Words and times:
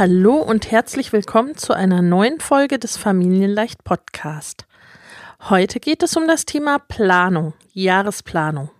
Hallo 0.00 0.36
und 0.36 0.70
herzlich 0.70 1.12
willkommen 1.12 1.58
zu 1.58 1.74
einer 1.74 2.00
neuen 2.00 2.40
Folge 2.40 2.78
des 2.78 2.96
Familienleicht 2.96 3.84
Podcast. 3.84 4.64
Heute 5.50 5.78
geht 5.78 6.02
es 6.02 6.16
um 6.16 6.26
das 6.26 6.46
Thema 6.46 6.78
Planung, 6.78 7.52
Jahresplanung. 7.74 8.70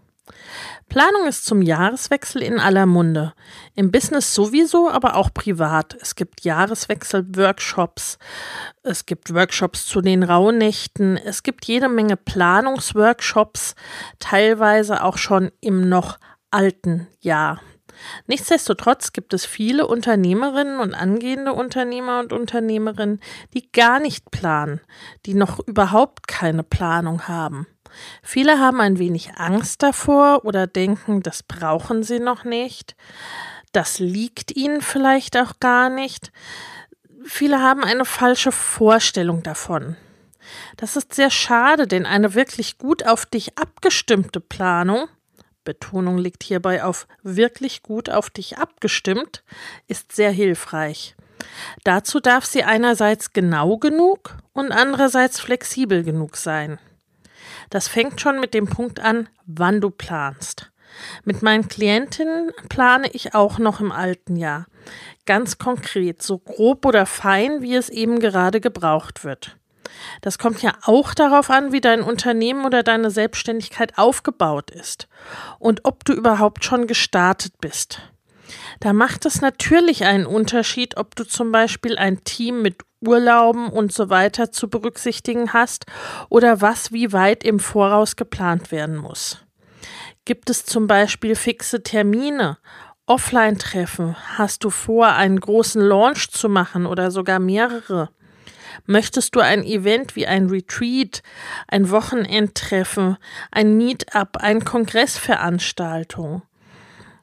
Planung 0.89 1.27
ist 1.27 1.45
zum 1.45 1.61
Jahreswechsel 1.61 2.41
in 2.41 2.59
aller 2.59 2.87
Munde. 2.87 3.35
Im 3.75 3.91
Business 3.91 4.35
sowieso, 4.35 4.89
aber 4.89 5.15
auch 5.15 5.29
privat. 5.35 5.95
Es 6.01 6.15
gibt 6.15 6.41
Jahreswechsel-Workshops, 6.41 8.17
es 8.83 9.05
gibt 9.05 9.35
Workshops 9.35 9.85
zu 9.85 10.01
den 10.01 10.23
Rauhnächten, 10.23 11.19
es 11.19 11.43
gibt 11.43 11.67
jede 11.67 11.91
Menge 11.91 12.17
Planungsworkshops, 12.17 13.75
teilweise 14.21 15.05
auch 15.05 15.19
schon 15.19 15.51
im 15.61 15.87
noch 15.87 16.19
alten 16.51 17.09
Jahr. 17.21 17.61
Nichtsdestotrotz 18.27 19.13
gibt 19.13 19.35
es 19.35 19.45
viele 19.45 19.87
Unternehmerinnen 19.87 20.81
und 20.81 20.95
angehende 20.95 21.53
Unternehmer 21.53 22.21
und 22.21 22.33
Unternehmerinnen, 22.33 23.21
die 23.55 23.71
gar 23.71 24.01
nicht 24.01 24.31
planen, 24.31 24.81
die 25.27 25.35
noch 25.35 25.59
überhaupt 25.67 26.29
keine 26.29 26.63
Planung 26.63 27.29
haben. 27.29 27.67
Viele 28.23 28.59
haben 28.59 28.81
ein 28.81 28.99
wenig 28.99 29.37
Angst 29.37 29.83
davor 29.83 30.45
oder 30.45 30.67
denken, 30.67 31.23
das 31.23 31.43
brauchen 31.43 32.03
sie 32.03 32.21
noch 32.21 32.45
nicht, 32.45 32.95
das 33.73 33.99
liegt 33.99 34.57
ihnen 34.57 34.81
vielleicht 34.81 35.37
auch 35.37 35.59
gar 35.61 35.91
nicht. 35.91 36.33
Viele 37.25 37.61
haben 37.61 37.85
eine 37.85 38.05
falsche 38.05 38.53
Vorstellung 38.53 39.43
davon. 39.43 39.97
Das 40.77 40.97
ist 40.97 41.15
sehr 41.15 41.31
schade, 41.31 41.87
denn 41.87 42.07
eine 42.07 42.35
wirklich 42.35 42.79
gut 42.79 43.07
auf 43.07 43.27
dich 43.27 43.59
abgestimmte 43.59 44.41
Planung 44.41 45.09
Betonung 45.65 46.19
liegt 46.19 46.43
hierbei 46.43 46.85
auf 46.85 47.07
wirklich 47.23 47.83
gut 47.83 48.11
auf 48.11 48.31
dich 48.31 48.59
abgestimmt, 48.59 49.45
ist 49.89 50.13
sehr 50.13 50.31
hilfreich. 50.31 51.15
Dazu 51.85 52.21
darf 52.21 52.45
sie 52.45 52.65
einerseits 52.65 53.33
genau 53.33 53.77
genug 53.77 54.37
und 54.53 54.73
andererseits 54.73 55.41
flexibel 55.41 56.03
genug 56.03 56.37
sein. 56.37 56.79
Das 57.71 57.89
fängt 57.89 58.21
schon 58.21 58.41
mit 58.41 58.55
dem 58.55 58.67
Punkt 58.67 59.01
an, 59.01 59.29
wann 59.47 59.81
du 59.81 59.91
planst. 59.91 60.71
Mit 61.25 61.43
meinen 61.43 61.69
Klientinnen 61.69 62.51
plane 62.69 63.09
ich 63.13 63.35
auch 63.35 63.59
noch 63.59 63.81
im 63.81 63.93
alten 63.93 64.37
Jahr. 64.37 64.67
Ganz 65.25 65.59
konkret, 65.59 66.23
so 66.23 66.39
grob 66.39 66.85
oder 66.85 67.07
fein, 67.07 67.63
wie 67.63 67.77
es 67.77 67.89
eben 67.89 68.19
gerade 68.19 68.61
gebraucht 68.61 69.25
wird. 69.25 69.57
Das 70.21 70.39
kommt 70.39 70.63
ja 70.63 70.75
auch 70.83 71.15
darauf 71.15 71.51
an, 71.51 71.73
wie 71.73 71.81
dein 71.81 72.03
Unternehmen 72.03 72.65
oder 72.65 72.83
deine 72.83 73.11
Selbstständigkeit 73.11 73.99
aufgebaut 73.99 74.71
ist 74.71 75.09
und 75.59 75.85
ob 75.85 76.05
du 76.05 76.13
überhaupt 76.13 76.65
schon 76.65 76.87
gestartet 76.87 77.55
bist. 77.61 78.01
Da 78.81 78.93
macht 78.93 79.27
es 79.27 79.41
natürlich 79.41 80.05
einen 80.05 80.27
Unterschied, 80.27 80.97
ob 80.97 81.15
du 81.15 81.25
zum 81.25 81.53
Beispiel 81.53 81.97
ein 81.97 82.25
Team 82.25 82.63
mit 82.63 82.83
Urlauben 83.01 83.69
und 83.69 83.93
so 83.93 84.11
weiter 84.11 84.53
zu 84.53 84.69
berücksichtigen 84.69 85.53
hast 85.53 85.87
oder 86.29 86.61
was 86.61 86.93
wie 86.93 87.13
weit 87.13 87.45
im 87.45 87.59
Voraus 87.59 88.17
geplant 88.17 88.73
werden 88.73 88.97
muss. 88.97 89.39
Gibt 90.25 90.51
es 90.51 90.65
zum 90.65 90.87
Beispiel 90.87 91.35
fixe 91.35 91.83
Termine, 91.83 92.59
Offline-Treffen? 93.07 94.17
Hast 94.37 94.65
du 94.65 94.71
vor, 94.71 95.09
einen 95.09 95.41
großen 95.41 95.81
Launch 95.81 96.31
zu 96.31 96.49
machen 96.49 96.87
oder 96.87 97.11
sogar 97.11 97.39
mehrere? 97.39 98.11
Möchtest 98.87 99.35
du 99.35 99.41
ein 99.41 99.65
Event 99.65 100.17
wie 100.17 100.27
ein 100.27 100.49
Retreat, 100.49 101.23
ein 101.69 101.91
Wochenendtreffen, 101.91 103.17
ein 103.51 103.77
Meetup, 103.77 104.37
eine 104.39 104.61
Kongressveranstaltung? 104.61 106.43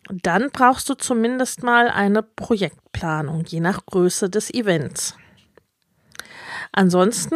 Dann 0.09 0.49
brauchst 0.51 0.89
du 0.89 0.93
zumindest 0.93 1.63
mal 1.63 1.89
eine 1.89 2.23
Projektplanung, 2.23 3.43
je 3.45 3.59
nach 3.59 3.85
Größe 3.85 4.29
des 4.29 4.53
Events. 4.53 5.15
Ansonsten, 6.71 7.35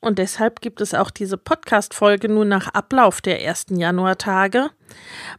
und 0.00 0.18
deshalb 0.18 0.60
gibt 0.60 0.80
es 0.80 0.94
auch 0.94 1.10
diese 1.10 1.36
Podcast-Folge 1.36 2.28
nur 2.28 2.44
nach 2.44 2.68
Ablauf 2.68 3.20
der 3.20 3.42
ersten 3.42 3.76
Januartage, 3.76 4.70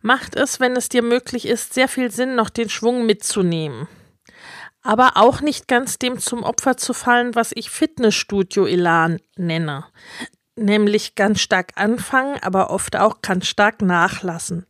macht 0.01 0.35
es, 0.35 0.59
wenn 0.59 0.75
es 0.75 0.89
dir 0.89 1.03
möglich 1.03 1.47
ist, 1.47 1.73
sehr 1.73 1.87
viel 1.87 2.11
Sinn, 2.11 2.35
noch 2.35 2.49
den 2.49 2.69
Schwung 2.69 3.05
mitzunehmen 3.05 3.87
aber 4.83 5.13
auch 5.15 5.41
nicht 5.41 5.67
ganz 5.67 5.97
dem 5.97 6.19
zum 6.19 6.43
Opfer 6.43 6.77
zu 6.77 6.93
fallen, 6.93 7.35
was 7.35 7.51
ich 7.55 7.69
Fitnessstudio-Elan 7.69 9.19
nenne. 9.37 9.85
Nämlich 10.55 11.15
ganz 11.15 11.39
stark 11.39 11.71
anfangen, 11.75 12.37
aber 12.41 12.69
oft 12.69 12.95
auch 12.95 13.21
ganz 13.21 13.47
stark 13.47 13.81
nachlassen. 13.81 14.67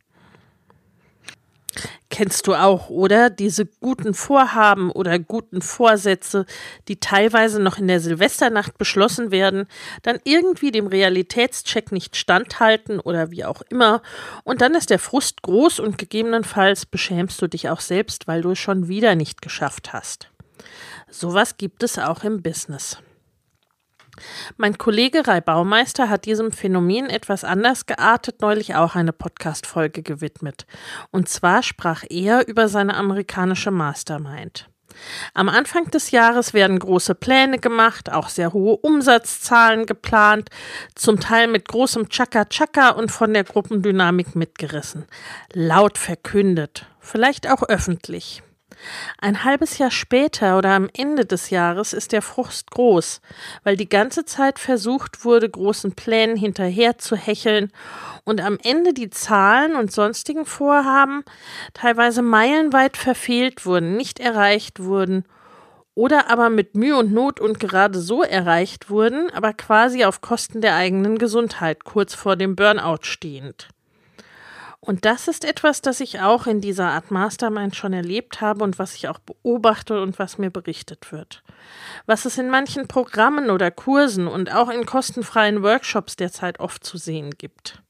Kennst 2.10 2.46
du 2.46 2.54
auch, 2.54 2.90
oder? 2.90 3.30
Diese 3.30 3.66
guten 3.66 4.14
Vorhaben 4.14 4.90
oder 4.90 5.18
guten 5.18 5.62
Vorsätze, 5.62 6.46
die 6.86 7.00
teilweise 7.00 7.60
noch 7.60 7.78
in 7.78 7.88
der 7.88 8.00
Silvesternacht 8.00 8.78
beschlossen 8.78 9.30
werden, 9.30 9.66
dann 10.02 10.18
irgendwie 10.24 10.70
dem 10.70 10.86
Realitätscheck 10.86 11.90
nicht 11.92 12.16
standhalten 12.16 13.00
oder 13.00 13.30
wie 13.30 13.44
auch 13.44 13.62
immer. 13.68 14.02
Und 14.44 14.60
dann 14.60 14.74
ist 14.74 14.90
der 14.90 14.98
Frust 14.98 15.42
groß 15.42 15.80
und 15.80 15.98
gegebenenfalls 15.98 16.86
beschämst 16.86 17.40
du 17.42 17.48
dich 17.48 17.68
auch 17.68 17.80
selbst, 17.80 18.28
weil 18.28 18.42
du 18.42 18.52
es 18.52 18.58
schon 18.58 18.88
wieder 18.88 19.14
nicht 19.14 19.42
geschafft 19.42 19.92
hast. 19.92 20.28
Sowas 21.10 21.56
gibt 21.56 21.82
es 21.82 21.98
auch 21.98 22.24
im 22.24 22.42
Business. 22.42 22.98
Mein 24.56 24.78
Kollege 24.78 25.26
Rai 25.26 25.40
Baumeister 25.40 26.08
hat 26.08 26.24
diesem 26.24 26.52
Phänomen 26.52 27.10
etwas 27.10 27.44
anders 27.44 27.86
geartet 27.86 28.40
neulich 28.40 28.74
auch 28.74 28.94
eine 28.94 29.12
Podcast-Folge 29.12 30.02
gewidmet. 30.02 30.66
Und 31.10 31.28
zwar 31.28 31.62
sprach 31.62 32.04
er 32.08 32.46
über 32.46 32.68
seine 32.68 32.94
amerikanische 32.94 33.70
Mastermind. 33.70 34.68
Am 35.34 35.48
Anfang 35.48 35.90
des 35.90 36.10
Jahres 36.10 36.54
werden 36.54 36.78
große 36.78 37.14
Pläne 37.14 37.58
gemacht, 37.58 38.12
auch 38.12 38.28
sehr 38.28 38.52
hohe 38.52 38.76
Umsatzzahlen 38.76 39.86
geplant, 39.86 40.50
zum 40.94 41.18
Teil 41.18 41.48
mit 41.48 41.66
großem 41.66 42.08
Chaka-Chaka 42.08 42.90
und 42.90 43.10
von 43.10 43.32
der 43.32 43.44
Gruppendynamik 43.44 44.36
mitgerissen. 44.36 45.06
Laut 45.52 45.98
verkündet, 45.98 46.86
vielleicht 47.00 47.50
auch 47.50 47.62
öffentlich. 47.64 48.42
Ein 49.18 49.44
halbes 49.44 49.78
Jahr 49.78 49.90
später 49.90 50.58
oder 50.58 50.70
am 50.70 50.88
Ende 50.96 51.24
des 51.24 51.50
Jahres 51.50 51.92
ist 51.92 52.12
der 52.12 52.22
Frust 52.22 52.70
groß, 52.70 53.20
weil 53.62 53.76
die 53.76 53.88
ganze 53.88 54.24
Zeit 54.24 54.58
versucht 54.58 55.24
wurde, 55.24 55.48
großen 55.48 55.94
Plänen 55.94 56.36
hinterher 56.36 56.98
zu 56.98 57.16
hecheln 57.16 57.72
und 58.24 58.40
am 58.40 58.58
Ende 58.62 58.94
die 58.94 59.10
Zahlen 59.10 59.76
und 59.76 59.92
sonstigen 59.92 60.46
Vorhaben 60.46 61.24
teilweise 61.74 62.22
meilenweit 62.22 62.96
verfehlt 62.96 63.66
wurden, 63.66 63.96
nicht 63.96 64.20
erreicht 64.20 64.80
wurden 64.82 65.24
oder 65.94 66.30
aber 66.30 66.50
mit 66.50 66.74
Mühe 66.74 66.96
und 66.96 67.12
Not 67.12 67.40
und 67.40 67.60
gerade 67.60 67.98
so 68.00 68.22
erreicht 68.22 68.90
wurden, 68.90 69.30
aber 69.30 69.52
quasi 69.52 70.04
auf 70.04 70.20
Kosten 70.20 70.60
der 70.60 70.74
eigenen 70.74 71.18
Gesundheit 71.18 71.84
kurz 71.84 72.14
vor 72.14 72.36
dem 72.36 72.56
Burnout 72.56 73.02
stehend. 73.02 73.68
Und 74.84 75.06
das 75.06 75.28
ist 75.28 75.46
etwas, 75.46 75.80
das 75.80 76.00
ich 76.00 76.20
auch 76.20 76.46
in 76.46 76.60
dieser 76.60 76.90
Art 76.90 77.10
Mastermind 77.10 77.74
schon 77.74 77.94
erlebt 77.94 78.42
habe 78.42 78.62
und 78.62 78.78
was 78.78 78.94
ich 78.94 79.08
auch 79.08 79.18
beobachte 79.18 80.02
und 80.02 80.18
was 80.18 80.36
mir 80.36 80.50
berichtet 80.50 81.10
wird. 81.10 81.42
Was 82.04 82.26
es 82.26 82.36
in 82.36 82.50
manchen 82.50 82.86
Programmen 82.86 83.48
oder 83.48 83.70
Kursen 83.70 84.28
und 84.28 84.54
auch 84.54 84.68
in 84.68 84.84
kostenfreien 84.84 85.62
Workshops 85.62 86.16
derzeit 86.16 86.60
oft 86.60 86.84
zu 86.84 86.98
sehen 86.98 87.30
gibt. 87.30 87.82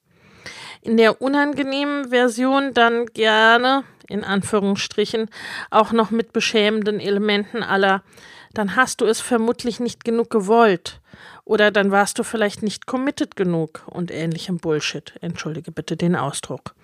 In 0.82 0.96
der 0.96 1.20
unangenehmen 1.20 2.10
Version 2.10 2.74
dann 2.74 3.06
gerne, 3.06 3.82
in 4.06 4.22
Anführungsstrichen, 4.22 5.28
auch 5.70 5.90
noch 5.90 6.12
mit 6.12 6.32
beschämenden 6.32 7.00
Elementen 7.00 7.64
aller, 7.64 8.04
dann 8.52 8.76
hast 8.76 9.00
du 9.00 9.06
es 9.06 9.20
vermutlich 9.20 9.80
nicht 9.80 10.04
genug 10.04 10.30
gewollt. 10.30 11.00
Oder 11.44 11.72
dann 11.72 11.90
warst 11.90 12.20
du 12.20 12.22
vielleicht 12.22 12.62
nicht 12.62 12.86
committed 12.86 13.34
genug 13.34 13.82
und 13.86 14.12
ähnlichem 14.12 14.58
Bullshit. 14.58 15.14
Entschuldige 15.20 15.72
bitte 15.72 15.96
den 15.96 16.14
Ausdruck. 16.14 16.76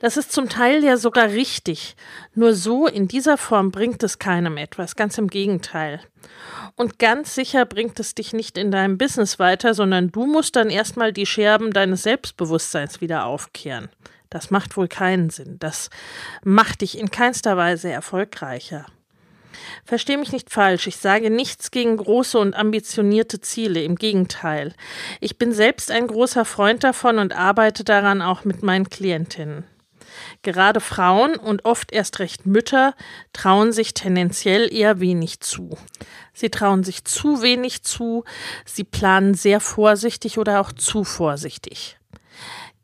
Das 0.00 0.16
ist 0.16 0.32
zum 0.32 0.48
Teil 0.48 0.84
ja 0.84 0.96
sogar 0.96 1.28
richtig. 1.28 1.96
Nur 2.34 2.54
so 2.54 2.86
in 2.86 3.08
dieser 3.08 3.36
Form 3.36 3.70
bringt 3.70 4.02
es 4.02 4.18
keinem 4.18 4.56
etwas, 4.56 4.96
ganz 4.96 5.18
im 5.18 5.28
Gegenteil. 5.28 6.00
Und 6.76 6.98
ganz 6.98 7.34
sicher 7.34 7.66
bringt 7.66 7.98
es 8.00 8.14
dich 8.14 8.32
nicht 8.32 8.56
in 8.56 8.70
deinem 8.70 8.98
Business 8.98 9.38
weiter, 9.38 9.74
sondern 9.74 10.10
du 10.10 10.26
musst 10.26 10.56
dann 10.56 10.70
erstmal 10.70 11.12
die 11.12 11.26
Scherben 11.26 11.72
deines 11.72 12.02
Selbstbewusstseins 12.02 13.00
wieder 13.00 13.26
aufkehren. 13.26 13.88
Das 14.30 14.50
macht 14.50 14.76
wohl 14.76 14.88
keinen 14.88 15.30
Sinn. 15.30 15.58
Das 15.58 15.90
macht 16.44 16.82
dich 16.82 16.98
in 16.98 17.10
keinster 17.10 17.56
Weise 17.56 17.90
erfolgreicher. 17.90 18.86
Versteh 19.84 20.16
mich 20.16 20.32
nicht 20.32 20.50
falsch, 20.50 20.86
ich 20.86 20.96
sage 20.96 21.30
nichts 21.30 21.70
gegen 21.70 21.96
große 21.96 22.38
und 22.38 22.54
ambitionierte 22.54 23.40
Ziele, 23.40 23.82
im 23.82 23.96
Gegenteil. 23.96 24.74
Ich 25.20 25.38
bin 25.38 25.52
selbst 25.52 25.90
ein 25.90 26.06
großer 26.06 26.44
Freund 26.44 26.84
davon 26.84 27.18
und 27.18 27.34
arbeite 27.34 27.84
daran 27.84 28.22
auch 28.22 28.44
mit 28.44 28.62
meinen 28.62 28.88
Klientinnen. 28.88 29.64
Gerade 30.42 30.80
Frauen 30.80 31.36
und 31.36 31.64
oft 31.64 31.92
erst 31.92 32.18
recht 32.18 32.46
Mütter 32.46 32.94
trauen 33.32 33.72
sich 33.72 33.94
tendenziell 33.94 34.72
eher 34.72 35.00
wenig 35.00 35.40
zu. 35.40 35.76
Sie 36.32 36.50
trauen 36.50 36.84
sich 36.84 37.04
zu 37.04 37.42
wenig 37.42 37.82
zu, 37.82 38.24
sie 38.64 38.84
planen 38.84 39.34
sehr 39.34 39.60
vorsichtig 39.60 40.38
oder 40.38 40.60
auch 40.60 40.72
zu 40.72 41.04
vorsichtig. 41.04 41.99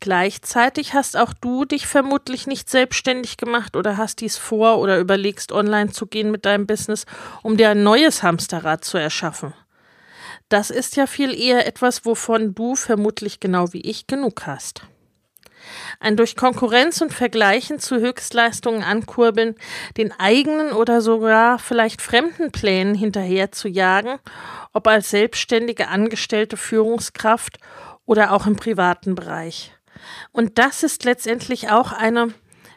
Gleichzeitig 0.00 0.94
hast 0.94 1.16
auch 1.16 1.32
du 1.32 1.64
dich 1.64 1.86
vermutlich 1.86 2.46
nicht 2.46 2.68
selbstständig 2.68 3.38
gemacht 3.38 3.76
oder 3.76 3.96
hast 3.96 4.20
dies 4.20 4.36
vor 4.36 4.78
oder 4.78 4.98
überlegst, 4.98 5.52
online 5.52 5.90
zu 5.90 6.06
gehen 6.06 6.30
mit 6.30 6.44
deinem 6.44 6.66
Business, 6.66 7.06
um 7.42 7.56
dir 7.56 7.70
ein 7.70 7.82
neues 7.82 8.22
Hamsterrad 8.22 8.84
zu 8.84 8.98
erschaffen. 8.98 9.54
Das 10.48 10.70
ist 10.70 10.96
ja 10.96 11.06
viel 11.06 11.34
eher 11.34 11.66
etwas, 11.66 12.04
wovon 12.04 12.54
du 12.54 12.76
vermutlich 12.76 13.40
genau 13.40 13.72
wie 13.72 13.80
ich 13.80 14.06
genug 14.06 14.46
hast. 14.46 14.82
Ein 15.98 16.16
durch 16.16 16.36
Konkurrenz 16.36 17.00
und 17.00 17.12
Vergleichen 17.12 17.80
zu 17.80 17.96
Höchstleistungen 17.96 18.84
ankurbeln, 18.84 19.56
den 19.96 20.12
eigenen 20.12 20.70
oder 20.70 21.00
sogar 21.00 21.58
vielleicht 21.58 22.02
fremden 22.02 22.52
Plänen 22.52 22.94
hinterher 22.94 23.50
zu 23.50 23.66
jagen, 23.66 24.18
ob 24.72 24.86
als 24.86 25.10
selbstständige 25.10 25.88
angestellte 25.88 26.56
Führungskraft 26.56 27.58
oder 28.04 28.32
auch 28.32 28.46
im 28.46 28.54
privaten 28.54 29.16
Bereich. 29.16 29.75
Und 30.32 30.58
das 30.58 30.82
ist 30.82 31.04
letztendlich 31.04 31.70
auch 31.70 31.92
eine, 31.92 32.34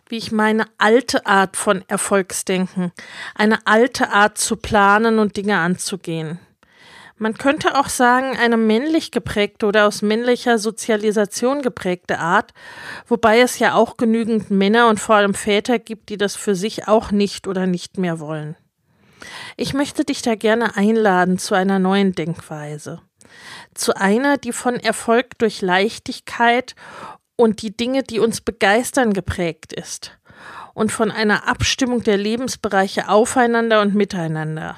wie 0.07 0.18
ich 0.18 0.31
meine, 0.31 0.66
alte 0.77 1.25
Art 1.25 1.57
von 1.57 1.83
Erfolgsdenken, 1.88 2.92
eine 3.36 3.66
alte 3.66 4.10
Art 4.12 4.38
zu 4.38 4.56
planen 4.56 5.19
und 5.19 5.38
Dinge 5.38 5.57
anzugehen. 5.57 6.39
Man 7.21 7.33
könnte 7.33 7.77
auch 7.77 7.89
sagen, 7.89 8.38
eine 8.38 8.56
männlich 8.56 9.12
geprägte 9.12 9.66
oder 9.66 9.86
aus 9.88 10.01
männlicher 10.01 10.57
Sozialisation 10.57 11.62
geprägte 11.62 12.18
Art, 12.18 12.54
wobei 13.07 13.42
es 13.42 13.60
ja 13.60 13.74
auch 13.75 13.98
genügend 13.98 14.50
Männer 14.50 14.88
und 14.88 15.01
vor 15.01 15.16
allem 15.16 15.33
Väter 15.33 15.80
gibt, 15.80 16.07
die 16.07 16.18
das 16.18 16.38
für 16.38 16.56
sich 16.56 16.88
auch 16.88 17.12
nicht 17.12 17.45
oder 17.45 17.68
nicht 17.68 17.98
mehr 17.98 18.21
wollen. 18.21 18.56
Ich 19.57 19.74
möchte 19.74 20.06
dich 20.06 20.21
da 20.21 20.36
gerne 20.36 20.77
einladen 20.77 21.38
zu 21.38 21.56
einer 21.56 21.77
neuen 21.77 22.13
Denkweise. 22.13 23.01
Zu 23.74 23.96
einer, 23.96 24.38
die 24.38 24.52
von 24.52 24.76
Erfolg 24.76 25.38
durch 25.38 25.62
Leichtigkeit 25.62 26.76
und 27.36 27.62
die 27.62 27.76
Dinge, 27.76 28.04
die 28.04 28.20
uns 28.20 28.42
begeistern, 28.42 29.14
geprägt 29.14 29.74
ist. 29.74 30.18
Und 30.74 30.92
von 30.92 31.12
einer 31.12 31.48
Abstimmung 31.48 32.04
der 32.04 32.18
Lebensbereiche 32.18 33.10
aufeinander 33.10 33.81
und 33.81 33.96
miteinander. 33.96 34.78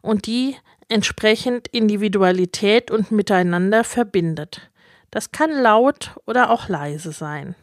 Und 0.00 0.26
die 0.26 0.56
entsprechend 0.88 1.68
Individualität 1.68 2.90
und 2.90 3.10
Miteinander 3.10 3.84
verbindet. 3.84 4.70
Das 5.10 5.32
kann 5.32 5.50
laut 5.50 6.12
oder 6.26 6.50
auch 6.50 6.68
leise 6.68 7.12
sein. 7.12 7.54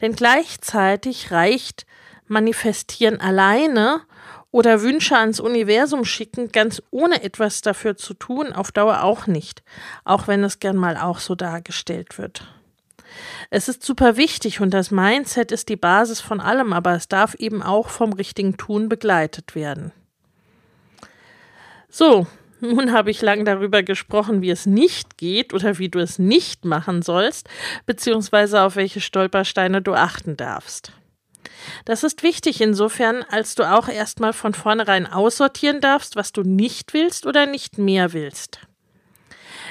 Denn 0.00 0.14
gleichzeitig 0.14 1.30
reicht 1.30 1.86
Manifestieren 2.26 3.20
alleine 3.20 4.02
oder 4.52 4.82
Wünsche 4.82 5.16
ans 5.16 5.40
Universum 5.40 6.04
schicken, 6.04 6.52
ganz 6.52 6.80
ohne 6.90 7.24
etwas 7.24 7.62
dafür 7.62 7.96
zu 7.96 8.14
tun, 8.14 8.52
auf 8.52 8.70
Dauer 8.70 9.02
auch 9.02 9.26
nicht, 9.26 9.64
auch 10.04 10.28
wenn 10.28 10.44
es 10.44 10.60
gern 10.60 10.76
mal 10.76 10.96
auch 10.96 11.18
so 11.18 11.34
dargestellt 11.34 12.18
wird. 12.18 12.46
Es 13.50 13.68
ist 13.68 13.82
super 13.82 14.16
wichtig 14.16 14.60
und 14.60 14.70
das 14.72 14.90
Mindset 14.90 15.52
ist 15.52 15.68
die 15.68 15.76
Basis 15.76 16.20
von 16.20 16.40
allem, 16.40 16.72
aber 16.72 16.94
es 16.94 17.08
darf 17.08 17.34
eben 17.34 17.62
auch 17.62 17.88
vom 17.88 18.12
richtigen 18.12 18.56
Tun 18.56 18.88
begleitet 18.88 19.54
werden. 19.54 19.92
So, 21.88 22.26
nun 22.60 22.92
habe 22.92 23.10
ich 23.10 23.22
lang 23.22 23.44
darüber 23.44 23.82
gesprochen, 23.82 24.42
wie 24.42 24.50
es 24.50 24.66
nicht 24.66 25.16
geht 25.16 25.52
oder 25.54 25.78
wie 25.78 25.88
du 25.88 25.98
es 25.98 26.18
nicht 26.18 26.64
machen 26.64 27.02
sollst, 27.02 27.48
beziehungsweise 27.86 28.62
auf 28.62 28.76
welche 28.76 29.00
Stolpersteine 29.00 29.82
du 29.82 29.94
achten 29.94 30.36
darfst. 30.36 30.92
Das 31.84 32.04
ist 32.04 32.22
wichtig 32.22 32.60
insofern, 32.60 33.24
als 33.30 33.54
du 33.54 33.64
auch 33.64 33.88
erstmal 33.88 34.32
von 34.32 34.54
vornherein 34.54 35.06
aussortieren 35.06 35.80
darfst, 35.80 36.16
was 36.16 36.32
du 36.32 36.42
nicht 36.42 36.94
willst 36.94 37.26
oder 37.26 37.46
nicht 37.46 37.78
mehr 37.78 38.12
willst. 38.12 38.60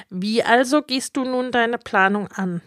Wie 0.09 0.43
also 0.43 0.81
gehst 0.81 1.17
du 1.17 1.23
nun 1.23 1.51
deine 1.51 1.77
Planung 1.77 2.27
an? 2.29 2.61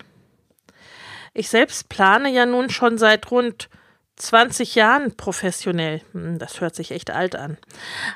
Ich 1.34 1.48
selbst 1.48 1.88
plane 1.88 2.30
ja 2.30 2.46
nun 2.46 2.70
schon 2.70 2.96
seit 2.96 3.30
rund 3.30 3.68
20 4.16 4.76
Jahren 4.76 5.16
professionell. 5.16 6.00
Hm, 6.12 6.38
das 6.38 6.60
hört 6.60 6.74
sich 6.74 6.92
echt 6.92 7.10
alt 7.10 7.34
an. 7.34 7.58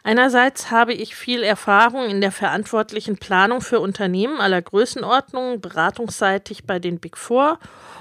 Einerseits 0.05 0.71
habe 0.71 0.95
ich 0.95 1.17
viel 1.17 1.43
Erfahrung 1.43 2.09
in 2.09 2.21
der 2.21 2.33
verantwortlichen 2.33 3.17
Planung 3.17 3.61
für 3.61 3.81
Unternehmen 3.81 4.41
aller 4.41 4.63
Größenordnungen, 4.63 5.61
beratungsseitig 5.61 6.65
bei 6.65 6.79
den 6.79 7.01
Big 7.01 7.17
Four 7.17 7.59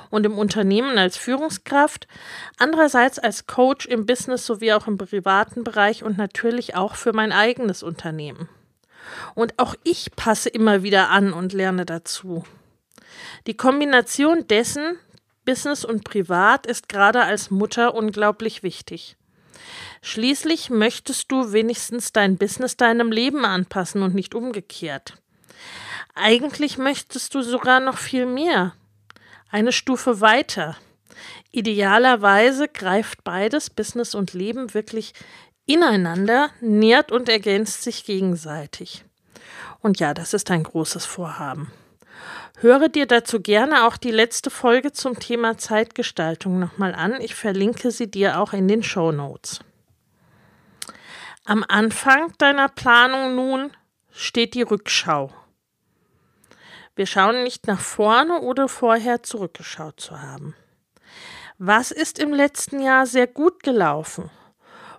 und 0.09 0.25
im 0.25 0.37
Unternehmen 0.37 0.97
als 0.97 1.17
Führungskraft, 1.17 2.07
andererseits 2.57 3.19
als 3.19 3.47
Coach 3.47 3.87
im 3.87 4.05
Business 4.05 4.45
sowie 4.45 4.73
auch 4.73 4.87
im 4.87 4.97
privaten 4.97 5.63
Bereich 5.63 6.03
und 6.03 6.17
natürlich 6.17 6.75
auch 6.75 6.95
für 6.95 7.13
mein 7.13 7.31
eigenes 7.31 7.83
Unternehmen. 7.83 8.47
Und 9.35 9.57
auch 9.57 9.75
ich 9.83 10.15
passe 10.15 10.49
immer 10.49 10.83
wieder 10.83 11.09
an 11.09 11.33
und 11.33 11.53
lerne 11.53 11.85
dazu. 11.85 12.43
Die 13.47 13.55
Kombination 13.55 14.47
dessen, 14.47 14.97
Business 15.47 15.85
und 15.85 16.03
Privat 16.03 16.67
ist 16.67 16.89
gerade 16.89 17.23
als 17.23 17.51
Mutter 17.51 17.95
unglaublich 17.95 18.63
wichtig. 18.63 19.15
Schließlich 20.01 20.69
möchtest 20.69 21.31
du 21.31 21.53
wenigstens 21.53 22.11
dein 22.11 22.37
Business 22.37 22.75
deinem 22.75 23.13
Leben 23.13 23.45
anpassen 23.45 24.01
und 24.03 24.13
nicht 24.13 24.35
umgekehrt. 24.35 25.13
Eigentlich 26.15 26.77
möchtest 26.77 27.33
du 27.33 27.41
sogar 27.43 27.79
noch 27.79 27.97
viel 27.97 28.25
mehr. 28.25 28.73
Eine 29.49 29.71
Stufe 29.71 30.19
weiter. 30.19 30.75
Idealerweise 31.51 32.67
greift 32.67 33.23
beides, 33.23 33.69
Business 33.69 34.15
und 34.15 34.33
Leben, 34.33 34.73
wirklich 34.73 35.13
ineinander, 35.65 36.49
nährt 36.59 37.13
und 37.13 37.29
ergänzt 37.29 37.83
sich 37.83 38.03
gegenseitig. 38.03 39.05
Und 39.79 40.01
ja, 40.01 40.13
das 40.13 40.33
ist 40.33 40.51
ein 40.51 40.63
großes 40.63 41.05
Vorhaben. 41.05 41.71
Höre 42.59 42.89
dir 42.89 43.05
dazu 43.05 43.39
gerne 43.39 43.85
auch 43.85 43.97
die 43.97 44.09
letzte 44.09 44.49
Folge 44.49 44.91
zum 44.91 45.19
Thema 45.19 45.59
Zeitgestaltung 45.59 46.57
nochmal 46.57 46.95
an. 46.95 47.21
Ich 47.21 47.35
verlinke 47.35 47.91
sie 47.91 48.09
dir 48.09 48.39
auch 48.39 48.51
in 48.51 48.67
den 48.67 48.81
Show 48.81 49.11
Notes. 49.11 49.59
Am 51.45 51.63
Anfang 51.67 52.33
deiner 52.39 52.67
Planung 52.67 53.35
nun 53.35 53.71
steht 54.11 54.55
die 54.55 54.63
Rückschau. 54.63 55.31
Wir 56.95 57.05
schauen 57.05 57.43
nicht 57.43 57.67
nach 57.67 57.79
vorne 57.79 58.41
oder 58.41 58.67
vorher 58.67 59.21
zurückgeschaut 59.21 59.99
zu 59.99 60.19
haben. 60.19 60.55
Was 61.59 61.91
ist 61.91 62.17
im 62.17 62.33
letzten 62.33 62.79
Jahr 62.79 63.05
sehr 63.05 63.27
gut 63.27 63.61
gelaufen? 63.61 64.31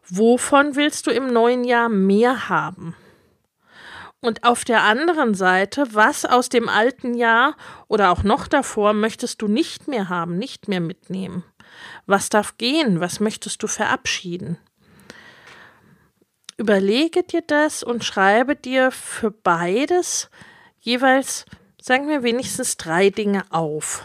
Wovon 0.09 0.77
willst 0.77 1.09
du 1.09 1.11
im 1.11 1.33
neuen 1.33 1.65
Jahr 1.65 1.89
mehr 1.89 2.49
haben? 2.49 2.95
Und 4.21 4.43
auf 4.43 4.65
der 4.65 4.83
anderen 4.83 5.35
Seite, 5.35 5.87
was 5.93 6.25
aus 6.25 6.49
dem 6.49 6.69
alten 6.69 7.15
Jahr 7.15 7.57
oder 7.87 8.11
auch 8.11 8.25
noch 8.25 8.49
davor 8.49 8.93
möchtest 8.93 9.43
du 9.43 9.49
nicht 9.49 9.87
mehr 9.87 10.09
haben, 10.09 10.39
nicht 10.39 10.67
mehr 10.67 10.81
mitnehmen? 10.81 11.45
Was 12.07 12.29
darf 12.29 12.59
gehen? 12.59 13.01
Was 13.01 13.21
möchtest 13.21 13.63
du 13.63 13.69
verabschieden? 13.69 14.59
Überlege 16.57 17.23
dir 17.23 17.43
das 17.47 17.85
und 17.85 18.05
schreibe 18.05 18.57
dir 18.57 18.91
für 18.91 19.31
beides 19.31 20.29
jeweils, 20.81 21.45
sagen 21.81 22.09
wir, 22.09 22.25
wenigstens 22.25 22.77
drei 22.77 23.11
Dinge 23.11 23.45
auf. 23.51 24.03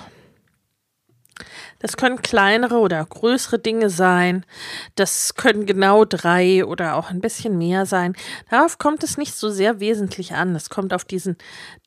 Das 1.83 1.97
können 1.97 2.21
kleinere 2.21 2.77
oder 2.77 3.05
größere 3.05 3.59
Dinge 3.59 3.89
sein. 3.89 4.45
Das 4.95 5.35
können 5.35 5.65
genau 5.65 6.05
drei 6.05 6.63
oder 6.63 6.95
auch 6.95 7.09
ein 7.09 7.19
bisschen 7.19 7.57
mehr 7.57 7.85
sein. 7.85 8.15
Darauf 8.49 8.77
kommt 8.77 9.03
es 9.03 9.17
nicht 9.17 9.35
so 9.35 9.49
sehr 9.49 9.81
wesentlich 9.81 10.33
an. 10.33 10.55
Es 10.55 10.69
kommt 10.69 10.93
auf 10.93 11.03
diesen 11.03 11.35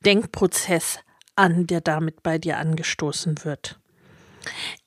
Denkprozess 0.04 0.98
an, 1.34 1.66
der 1.66 1.80
damit 1.80 2.22
bei 2.22 2.36
dir 2.36 2.58
angestoßen 2.58 3.42
wird. 3.46 3.78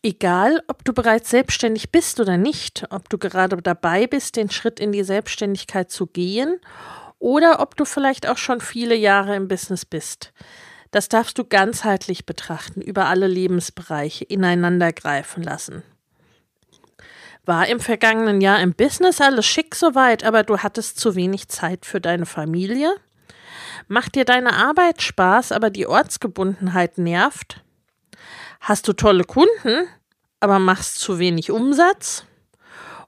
Egal, 0.04 0.62
ob 0.68 0.86
du 0.86 0.94
bereits 0.94 1.32
selbstständig 1.32 1.92
bist 1.92 2.20
oder 2.20 2.38
nicht, 2.38 2.86
ob 2.92 3.10
du 3.10 3.18
gerade 3.18 3.58
dabei 3.58 4.06
bist, 4.06 4.36
den 4.36 4.52
Schritt 4.52 4.80
in 4.80 4.92
die 4.92 5.04
Selbstständigkeit 5.04 5.90
zu 5.90 6.06
gehen 6.06 6.60
oder 7.18 7.62
ob 7.62 7.76
du 7.76 7.84
vielleicht 7.84 8.30
auch 8.30 8.38
schon 8.38 8.62
viele 8.62 8.96
Jahre 8.96 9.36
im 9.36 9.48
Business 9.48 9.86
bist. 9.86 10.34
Das 10.92 11.08
darfst 11.08 11.38
du 11.38 11.44
ganzheitlich 11.44 12.26
betrachten, 12.26 12.82
über 12.82 13.06
alle 13.06 13.28
Lebensbereiche 13.28 14.26
ineinander 14.26 14.92
greifen 14.92 15.44
lassen. 15.44 15.84
War 17.46 17.68
im 17.68 17.80
vergangenen 17.80 18.42
Jahr 18.42 18.62
im 18.62 18.74
Business 18.74 19.22
alles 19.22 19.46
schick 19.46 19.76
soweit, 19.76 20.24
aber 20.24 20.44
du 20.44 20.60
hattest 20.60 21.00
zu 21.00 21.16
wenig 21.16 21.48
Zeit 21.48 21.86
für 21.86 22.02
deine 22.02 22.26
Familie? 22.26 22.94
Macht 23.88 24.16
dir 24.16 24.26
deine 24.26 24.54
Arbeit 24.54 25.02
Spaß, 25.02 25.52
aber 25.52 25.70
die 25.70 25.88
Ortsgebundenheit 25.88 26.98
nervt? 26.98 27.64
Hast 28.60 28.88
du 28.88 28.94
tolle 28.94 29.24
Kunden, 29.24 29.88
aber 30.40 30.60
machst 30.60 31.00
zu 31.00 31.18
wenig 31.18 31.50
Umsatz? 31.50 32.26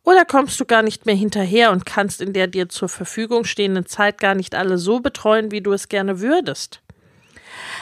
Oder 0.03 0.25
kommst 0.25 0.59
du 0.59 0.65
gar 0.65 0.81
nicht 0.81 1.05
mehr 1.05 1.15
hinterher 1.15 1.71
und 1.71 1.85
kannst 1.85 2.21
in 2.21 2.33
der 2.33 2.47
dir 2.47 2.69
zur 2.69 2.89
Verfügung 2.89 3.43
stehenden 3.43 3.85
Zeit 3.85 4.19
gar 4.19 4.33
nicht 4.33 4.55
alle 4.55 4.77
so 4.77 4.99
betreuen, 4.99 5.51
wie 5.51 5.61
du 5.61 5.73
es 5.73 5.89
gerne 5.89 6.19
würdest? 6.19 6.81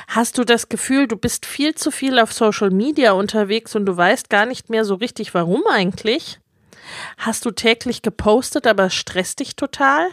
Hast 0.08 0.38
du 0.38 0.44
das 0.44 0.70
Gefühl, 0.70 1.08
du 1.08 1.16
bist 1.16 1.46
viel 1.46 1.76
zu 1.76 1.92
viel 1.92 2.20
auf 2.20 2.34
Social 2.34 2.70
Media 2.72 3.12
unterwegs 3.12 3.76
und 3.76 3.86
du 3.86 3.96
weißt 3.96 4.30
gar 4.30 4.46
nicht 4.46 4.70
mehr 4.70 4.86
so 4.86 4.96
richtig, 4.96 5.34
warum 5.34 5.64
eigentlich? 5.70 6.40
Hast 7.18 7.46
du 7.46 7.52
täglich 7.52 8.02
gepostet, 8.02 8.66
aber 8.68 8.90
stresst 8.90 9.40
dich 9.40 9.56
total? 9.56 10.10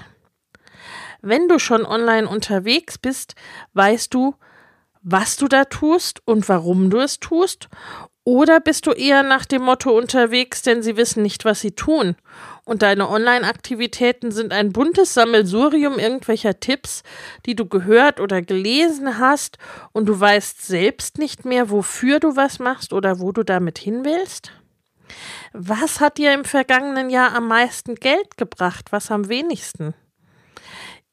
Wenn 1.22 1.48
du 1.48 1.58
schon 1.58 1.84
online 1.84 2.28
unterwegs 2.28 2.98
bist, 2.98 3.34
weißt 3.74 4.12
du, 4.12 4.34
was 5.02 5.36
du 5.36 5.48
da 5.48 5.64
tust 5.64 6.20
und 6.24 6.48
warum 6.48 6.90
du 6.90 6.98
es 6.98 7.20
tust? 7.20 7.68
Oder 8.24 8.58
bist 8.58 8.86
du 8.86 8.90
eher 8.90 9.22
nach 9.22 9.44
dem 9.44 9.62
Motto 9.62 9.96
unterwegs, 9.96 10.62
denn 10.62 10.82
sie 10.82 10.96
wissen 10.96 11.22
nicht, 11.22 11.44
was 11.44 11.60
sie 11.60 11.70
tun? 11.72 12.16
Und 12.66 12.82
deine 12.82 13.08
Online-Aktivitäten 13.08 14.32
sind 14.32 14.52
ein 14.52 14.72
buntes 14.72 15.14
Sammelsurium 15.14 16.00
irgendwelcher 16.00 16.58
Tipps, 16.58 17.04
die 17.46 17.54
du 17.54 17.64
gehört 17.66 18.18
oder 18.18 18.42
gelesen 18.42 19.20
hast, 19.20 19.58
und 19.92 20.06
du 20.06 20.18
weißt 20.18 20.66
selbst 20.66 21.16
nicht 21.16 21.44
mehr, 21.44 21.70
wofür 21.70 22.18
du 22.18 22.34
was 22.34 22.58
machst 22.58 22.92
oder 22.92 23.20
wo 23.20 23.30
du 23.30 23.44
damit 23.44 23.78
hin 23.78 24.04
willst? 24.04 24.50
Was 25.52 26.00
hat 26.00 26.18
dir 26.18 26.34
im 26.34 26.44
vergangenen 26.44 27.08
Jahr 27.08 27.36
am 27.36 27.46
meisten 27.46 27.94
Geld 27.94 28.36
gebracht, 28.36 28.90
was 28.90 29.12
am 29.12 29.28
wenigsten? 29.28 29.94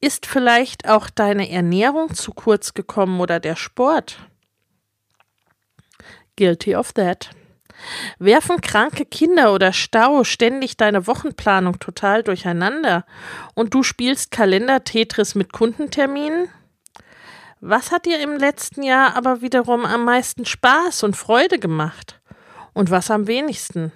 Ist 0.01 0.25
vielleicht 0.25 0.89
auch 0.89 1.12
deine 1.12 1.51
Ernährung 1.51 2.15
zu 2.15 2.33
kurz 2.33 2.74
gekommen 2.74 3.22
oder 3.22 3.39
der 3.39 3.55
Sport? 3.55 4.17
Guilty 6.36 6.75
of 6.75 6.93
that. 6.93 7.29
Werfen 8.20 8.62
kranke 8.62 9.06
Kinder 9.06 9.53
oder 9.53 9.74
Stau 9.74 10.24
ständig 10.24 10.77
deine 10.77 11.08
Wochenplanung 11.08 11.80
total 11.80 12.24
durcheinander 12.24 13.06
und 13.56 13.74
du 13.74 13.84
spielst 13.84 14.32
Kalender-Tetris 14.32 15.36
mit 15.36 15.51
Kundenterminen? 15.51 16.50
Was 17.60 17.92
hat 17.92 18.06
dir 18.06 18.20
im 18.20 18.38
letzten 18.38 18.84
Jahr 18.84 19.15
aber 19.15 19.42
wiederum 19.42 19.86
am 19.86 20.03
meisten 20.03 20.46
Spaß 20.46 21.03
und 21.03 21.15
Freude 21.15 21.60
gemacht? 21.60 22.20
Und 22.74 22.92
was 22.92 23.10
am 23.12 23.27
wenigsten? 23.27 23.92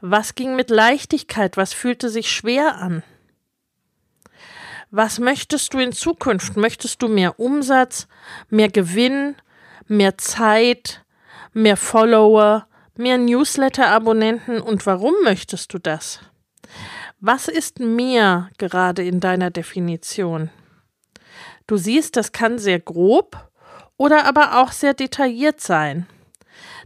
Was 0.00 0.34
ging 0.34 0.56
mit 0.56 0.70
Leichtigkeit, 0.70 1.56
was 1.56 1.72
fühlte 1.72 2.08
sich 2.08 2.30
schwer 2.30 2.76
an? 2.76 3.02
Was 4.90 5.18
möchtest 5.18 5.72
du 5.74 5.78
in 5.78 5.92
Zukunft? 5.92 6.56
Möchtest 6.56 7.00
du 7.02 7.08
mehr 7.08 7.38
Umsatz, 7.38 8.08
mehr 8.48 8.68
Gewinn, 8.68 9.36
mehr 9.86 10.18
Zeit, 10.18 11.04
mehr 11.52 11.76
Follower, 11.76 12.66
mehr 13.00 13.18
Newsletter-Abonnenten 13.18 14.60
und 14.60 14.86
warum 14.86 15.14
möchtest 15.24 15.74
du 15.74 15.78
das? 15.78 16.20
Was 17.18 17.48
ist 17.48 17.80
mehr 17.80 18.48
gerade 18.58 19.02
in 19.04 19.18
deiner 19.20 19.50
Definition? 19.50 20.50
Du 21.66 21.76
siehst, 21.76 22.16
das 22.16 22.32
kann 22.32 22.58
sehr 22.58 22.78
grob 22.78 23.50
oder 23.96 24.24
aber 24.24 24.60
auch 24.60 24.72
sehr 24.72 24.94
detailliert 24.94 25.60
sein. 25.60 26.06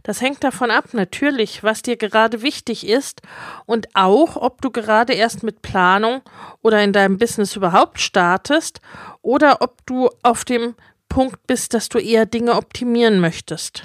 Das 0.03 0.21
hängt 0.21 0.43
davon 0.43 0.69
ab, 0.69 0.89
natürlich, 0.93 1.63
was 1.63 1.81
dir 1.81 1.97
gerade 1.97 2.41
wichtig 2.41 2.87
ist 2.87 3.21
und 3.65 3.87
auch, 3.95 4.35
ob 4.35 4.61
du 4.61 4.69
gerade 4.69 5.13
erst 5.13 5.41
mit 5.41 5.61
Planung 5.61 6.21
oder 6.61 6.83
in 6.83 6.93
deinem 6.93 7.17
Business 7.17 7.55
überhaupt 7.55 7.99
startest 7.99 8.81
oder 9.21 9.61
ob 9.61 9.85
du 9.85 10.09
auf 10.21 10.45
dem 10.45 10.75
Punkt 11.09 11.47
bist, 11.47 11.73
dass 11.73 11.89
du 11.89 11.97
eher 11.97 12.25
Dinge 12.25 12.53
optimieren 12.53 13.19
möchtest. 13.19 13.83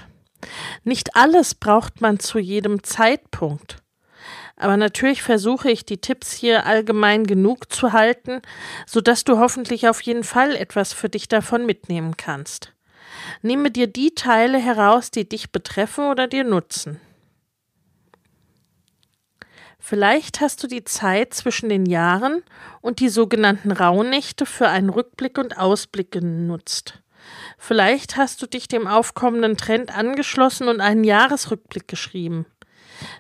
Nicht 0.85 1.16
alles 1.16 1.54
braucht 1.54 2.00
man 2.00 2.18
zu 2.18 2.38
jedem 2.38 2.82
Zeitpunkt. 2.82 3.76
Aber 4.56 4.76
natürlich 4.76 5.23
versuche 5.23 5.70
ich 5.70 5.87
die 5.87 6.00
Tipps 6.00 6.32
hier 6.32 6.66
allgemein 6.66 7.25
genug 7.25 7.73
zu 7.73 7.92
halten, 7.92 8.42
sodass 8.87 9.25
du 9.25 9.38
hoffentlich 9.38 9.88
auf 9.88 10.02
jeden 10.02 10.25
Fall 10.25 10.54
etwas 10.54 10.92
für 10.92 11.09
dich 11.09 11.28
davon 11.28 11.64
mitnehmen 11.64 12.16
kannst. 12.18 12.73
Nehme 13.42 13.70
dir 13.70 13.87
die 13.87 14.14
Teile 14.14 14.59
heraus, 14.59 15.11
die 15.11 15.28
dich 15.28 15.50
betreffen 15.50 16.11
oder 16.11 16.26
dir 16.26 16.44
nutzen. 16.44 17.00
Vielleicht 19.78 20.42
hast 20.42 20.62
du 20.62 20.66
die 20.66 20.85
Zeit 20.85 21.32
zwischen 21.32 21.70
den 21.70 21.87
Jahren 21.87 22.42
und 22.82 23.00
die 23.00 23.09
sogenannten 23.09 23.73
Rauhnächte 23.73 24.44
für 24.44 24.68
einen 24.68 24.90
Rückblick 24.90 25.38
und 25.38 25.56
Ausblick 25.56 26.12
genutzt. 26.12 27.00
Vielleicht 27.58 28.16
hast 28.16 28.40
du 28.42 28.46
dich 28.46 28.68
dem 28.68 28.87
aufkommenden 28.87 29.56
Trend 29.56 29.96
angeschlossen 29.96 30.68
und 30.68 30.80
einen 30.80 31.04
Jahresrückblick 31.04 31.88
geschrieben. 31.88 32.46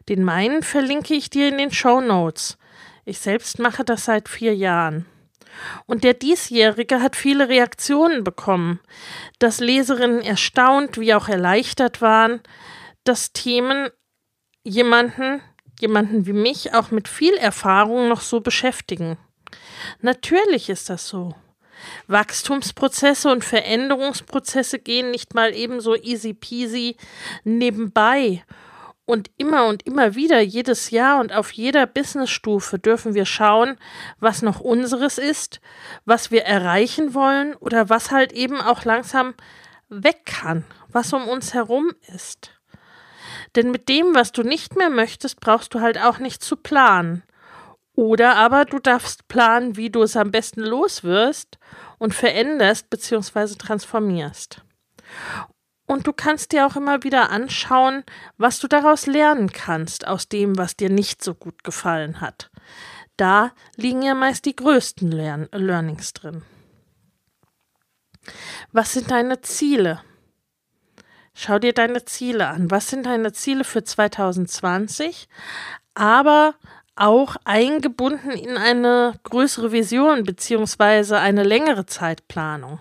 Den 0.08 0.24
meinen 0.24 0.62
verlinke 0.62 1.14
ich 1.14 1.30
dir 1.30 1.48
in 1.48 1.58
den 1.58 1.72
Show 1.72 2.00
Notes. 2.00 2.58
Ich 3.04 3.18
selbst 3.18 3.58
mache 3.58 3.84
das 3.84 4.04
seit 4.04 4.28
vier 4.28 4.54
Jahren. 4.54 5.06
Und 5.86 6.04
der 6.04 6.14
diesjährige 6.14 7.00
hat 7.02 7.16
viele 7.16 7.48
Reaktionen 7.48 8.24
bekommen, 8.24 8.80
dass 9.38 9.60
Leserinnen 9.60 10.22
erstaunt 10.22 10.98
wie 10.98 11.14
auch 11.14 11.28
erleichtert 11.28 12.00
waren, 12.00 12.40
dass 13.04 13.32
Themen 13.32 13.90
jemanden, 14.62 15.42
jemanden 15.80 16.26
wie 16.26 16.32
mich 16.32 16.74
auch 16.74 16.90
mit 16.90 17.08
viel 17.08 17.34
Erfahrung 17.34 18.08
noch 18.08 18.20
so 18.20 18.40
beschäftigen. 18.40 19.16
Natürlich 20.00 20.70
ist 20.70 20.88
das 20.90 21.08
so. 21.08 21.34
Wachstumsprozesse 22.06 23.30
und 23.30 23.44
Veränderungsprozesse 23.44 24.78
gehen 24.78 25.10
nicht 25.10 25.34
mal 25.34 25.54
ebenso 25.54 25.94
easy 25.94 26.34
peasy 26.34 26.96
nebenbei 27.44 28.42
und 29.10 29.30
immer 29.36 29.66
und 29.66 29.84
immer 29.86 30.14
wieder, 30.14 30.40
jedes 30.40 30.90
Jahr 30.90 31.20
und 31.20 31.32
auf 31.32 31.50
jeder 31.50 31.86
Businessstufe 31.86 32.78
dürfen 32.78 33.14
wir 33.14 33.26
schauen, 33.26 33.76
was 34.20 34.40
noch 34.40 34.60
unseres 34.60 35.18
ist, 35.18 35.60
was 36.04 36.30
wir 36.30 36.44
erreichen 36.44 37.12
wollen 37.12 37.54
oder 37.56 37.88
was 37.88 38.12
halt 38.12 38.32
eben 38.32 38.60
auch 38.60 38.84
langsam 38.84 39.34
weg 39.88 40.24
kann, 40.26 40.64
was 40.88 41.12
um 41.12 41.28
uns 41.28 41.54
herum 41.54 41.90
ist. 42.14 42.52
Denn 43.56 43.72
mit 43.72 43.88
dem, 43.88 44.14
was 44.14 44.30
du 44.30 44.44
nicht 44.44 44.76
mehr 44.76 44.90
möchtest, 44.90 45.40
brauchst 45.40 45.74
du 45.74 45.80
halt 45.80 45.98
auch 45.98 46.18
nicht 46.18 46.42
zu 46.44 46.56
planen. 46.56 47.24
Oder 47.94 48.36
aber 48.36 48.64
du 48.64 48.78
darfst 48.78 49.28
planen, 49.28 49.76
wie 49.76 49.90
du 49.90 50.02
es 50.02 50.16
am 50.16 50.30
besten 50.30 50.60
loswirst 50.60 51.58
und 51.98 52.14
veränderst 52.14 52.88
bzw. 52.90 53.56
transformierst. 53.56 54.62
Und 55.86 56.06
du 56.06 56.12
kannst 56.12 56.52
dir 56.52 56.66
auch 56.66 56.76
immer 56.76 57.02
wieder 57.02 57.30
anschauen, 57.30 58.04
was 58.38 58.60
du 58.60 58.68
daraus 58.68 59.06
lernen 59.06 59.50
kannst 59.50 60.06
aus 60.06 60.28
dem, 60.28 60.56
was 60.56 60.76
dir 60.76 60.88
nicht 60.88 61.22
so 61.22 61.34
gut 61.34 61.64
gefallen 61.64 62.20
hat. 62.20 62.50
Da 63.16 63.52
liegen 63.76 64.02
ja 64.02 64.14
meist 64.14 64.44
die 64.44 64.54
größten 64.54 65.10
Lern 65.10 65.48
Learnings 65.52 66.12
drin. 66.12 66.42
Was 68.72 68.92
sind 68.92 69.10
deine 69.10 69.40
Ziele? 69.40 70.00
Schau 71.34 71.58
dir 71.58 71.72
deine 71.72 72.04
Ziele 72.04 72.48
an. 72.48 72.70
Was 72.70 72.88
sind 72.88 73.06
deine 73.06 73.32
Ziele 73.32 73.64
für 73.64 73.82
2020? 73.82 75.28
Aber 75.94 76.54
auch 77.00 77.36
eingebunden 77.44 78.30
in 78.32 78.56
eine 78.56 79.14
größere 79.22 79.72
Vision 79.72 80.24
bzw. 80.24 81.16
eine 81.16 81.42
längere 81.42 81.86
Zeitplanung. 81.86 82.78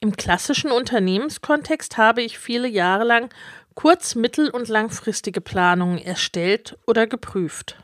Im 0.00 0.16
klassischen 0.16 0.70
Unternehmenskontext 0.70 1.98
habe 1.98 2.22
ich 2.22 2.38
viele 2.38 2.68
Jahre 2.68 3.04
lang 3.04 3.28
kurz-, 3.74 4.14
mittel- 4.14 4.48
und 4.48 4.68
langfristige 4.68 5.42
Planungen 5.42 5.98
erstellt 5.98 6.78
oder 6.86 7.06
geprüft. 7.06 7.76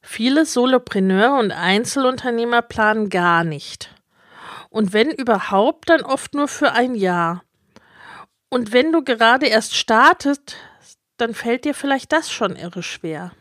Viele 0.00 0.46
Solopreneure 0.46 1.38
und 1.38 1.52
Einzelunternehmer 1.52 2.62
planen 2.62 3.10
gar 3.10 3.44
nicht. 3.44 3.94
Und 4.70 4.92
wenn 4.94 5.10
überhaupt, 5.10 5.90
dann 5.90 6.02
oft 6.02 6.34
nur 6.34 6.48
für 6.48 6.72
ein 6.72 6.94
Jahr. 6.94 7.44
Und 8.48 8.72
wenn 8.72 8.92
du 8.92 9.02
gerade 9.04 9.46
erst 9.46 9.76
startest, 9.76 10.56
dann 11.18 11.34
fällt 11.34 11.64
dir 11.64 11.74
vielleicht 11.74 12.12
das 12.12 12.30
schon 12.30 12.56
irre 12.56 12.82
schwer. 12.82 13.32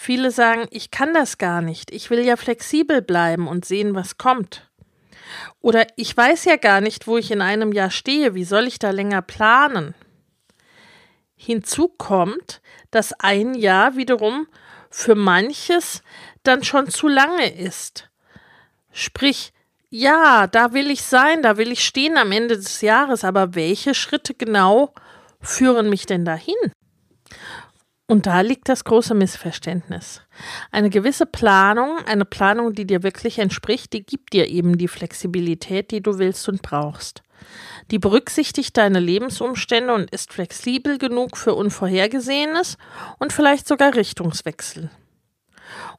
Viele 0.00 0.30
sagen, 0.30 0.68
ich 0.70 0.92
kann 0.92 1.12
das 1.12 1.38
gar 1.38 1.60
nicht, 1.60 1.90
ich 1.90 2.08
will 2.08 2.24
ja 2.24 2.36
flexibel 2.36 3.02
bleiben 3.02 3.48
und 3.48 3.64
sehen, 3.64 3.96
was 3.96 4.16
kommt. 4.16 4.70
Oder 5.60 5.88
ich 5.96 6.16
weiß 6.16 6.44
ja 6.44 6.54
gar 6.54 6.80
nicht, 6.80 7.08
wo 7.08 7.18
ich 7.18 7.32
in 7.32 7.42
einem 7.42 7.72
Jahr 7.72 7.90
stehe, 7.90 8.32
wie 8.36 8.44
soll 8.44 8.68
ich 8.68 8.78
da 8.78 8.90
länger 8.90 9.22
planen? 9.22 9.96
Hinzu 11.34 11.88
kommt, 11.88 12.62
dass 12.92 13.12
ein 13.12 13.54
Jahr 13.54 13.96
wiederum 13.96 14.46
für 14.88 15.16
manches 15.16 16.04
dann 16.44 16.62
schon 16.62 16.88
zu 16.88 17.08
lange 17.08 17.52
ist. 17.58 18.08
Sprich, 18.92 19.52
ja, 19.90 20.46
da 20.46 20.72
will 20.74 20.92
ich 20.92 21.02
sein, 21.02 21.42
da 21.42 21.56
will 21.56 21.72
ich 21.72 21.84
stehen 21.84 22.16
am 22.16 22.30
Ende 22.30 22.56
des 22.56 22.82
Jahres, 22.82 23.24
aber 23.24 23.56
welche 23.56 23.94
Schritte 23.94 24.34
genau 24.34 24.94
führen 25.40 25.90
mich 25.90 26.06
denn 26.06 26.24
dahin? 26.24 26.54
Und 28.10 28.24
da 28.24 28.40
liegt 28.40 28.70
das 28.70 28.84
große 28.84 29.12
Missverständnis. 29.14 30.22
Eine 30.72 30.88
gewisse 30.88 31.26
Planung, 31.26 31.98
eine 32.06 32.24
Planung, 32.24 32.72
die 32.72 32.86
dir 32.86 33.02
wirklich 33.02 33.38
entspricht, 33.38 33.92
die 33.92 34.02
gibt 34.02 34.32
dir 34.32 34.48
eben 34.48 34.78
die 34.78 34.88
Flexibilität, 34.88 35.90
die 35.90 36.00
du 36.00 36.18
willst 36.18 36.48
und 36.48 36.62
brauchst. 36.62 37.22
Die 37.90 37.98
berücksichtigt 37.98 38.78
deine 38.78 38.98
Lebensumstände 38.98 39.92
und 39.92 40.10
ist 40.10 40.32
flexibel 40.32 40.96
genug 40.96 41.36
für 41.36 41.54
Unvorhergesehenes 41.54 42.78
und 43.18 43.34
vielleicht 43.34 43.68
sogar 43.68 43.94
Richtungswechsel. 43.94 44.90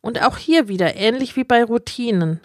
Und 0.01 0.20
auch 0.24 0.38
hier 0.38 0.68
wieder 0.68 0.96
ähnlich 0.96 1.36
wie 1.36 1.44
bei 1.44 1.63
Routinen. 1.63 2.42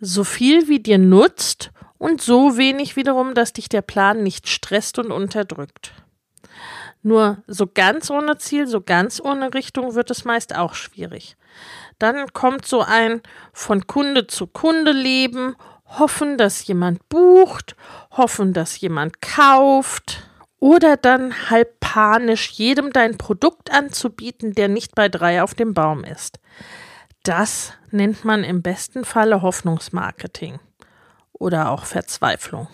So 0.00 0.24
viel 0.24 0.66
wie 0.66 0.80
dir 0.80 0.98
nutzt 0.98 1.70
und 1.98 2.20
so 2.20 2.56
wenig 2.56 2.96
wiederum, 2.96 3.34
dass 3.34 3.52
dich 3.52 3.68
der 3.68 3.82
Plan 3.82 4.24
nicht 4.24 4.48
stresst 4.48 4.98
und 4.98 5.12
unterdrückt. 5.12 5.92
Nur 7.02 7.38
so 7.46 7.66
ganz 7.66 8.10
ohne 8.10 8.38
Ziel, 8.38 8.66
so 8.66 8.80
ganz 8.80 9.20
ohne 9.20 9.54
Richtung 9.54 9.94
wird 9.94 10.10
es 10.10 10.24
meist 10.24 10.54
auch 10.54 10.74
schwierig. 10.74 11.36
Dann 11.98 12.32
kommt 12.32 12.66
so 12.66 12.82
ein 12.82 13.22
von 13.52 13.86
Kunde 13.86 14.26
zu 14.26 14.46
Kunde 14.46 14.92
leben, 14.92 15.56
hoffen, 15.86 16.36
dass 16.36 16.66
jemand 16.66 17.08
bucht, 17.08 17.76
hoffen, 18.10 18.52
dass 18.52 18.80
jemand 18.80 19.22
kauft 19.22 20.28
oder 20.60 20.96
dann 20.96 21.50
halb 21.50 21.80
panisch 21.80 22.50
jedem 22.50 22.92
dein 22.92 23.16
Produkt 23.16 23.72
anzubieten, 23.72 24.52
der 24.54 24.68
nicht 24.68 24.94
bei 24.94 25.08
drei 25.08 25.42
auf 25.42 25.54
dem 25.54 25.72
Baum 25.74 26.04
ist. 26.04 26.40
Das 27.22 27.72
nennt 27.90 28.24
man 28.24 28.44
im 28.44 28.62
besten 28.62 29.04
Falle 29.04 29.42
Hoffnungsmarketing 29.42 30.58
oder 31.32 31.70
auch 31.70 31.84
Verzweiflung. 31.84 32.68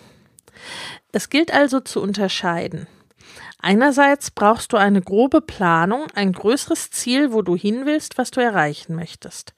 Es 1.11 1.29
gilt 1.29 1.53
also 1.53 1.79
zu 1.79 2.01
unterscheiden. 2.01 2.87
Einerseits 3.67 4.29
brauchst 4.29 4.73
du 4.73 4.77
eine 4.77 5.01
grobe 5.01 5.41
Planung, 5.41 6.05
ein 6.13 6.33
größeres 6.33 6.91
Ziel, 6.91 7.33
wo 7.33 7.41
du 7.41 7.55
hin 7.55 7.87
willst, 7.87 8.19
was 8.19 8.29
du 8.29 8.39
erreichen 8.39 8.93
möchtest. 8.93 9.55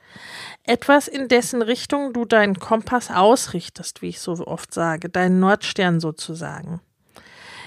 Etwas, 0.64 1.10
in 1.10 1.28
dessen 1.28 1.62
Richtung 1.62 2.14
du 2.14 2.24
deinen 2.24 2.58
Kompass 2.58 3.12
ausrichtest, 3.12 4.02
wie 4.02 4.08
ich 4.08 4.22
so 4.22 4.32
oft 4.48 4.74
sage, 4.74 5.10
deinen 5.10 5.42
Nordstern 5.42 6.00
sozusagen. 6.00 6.80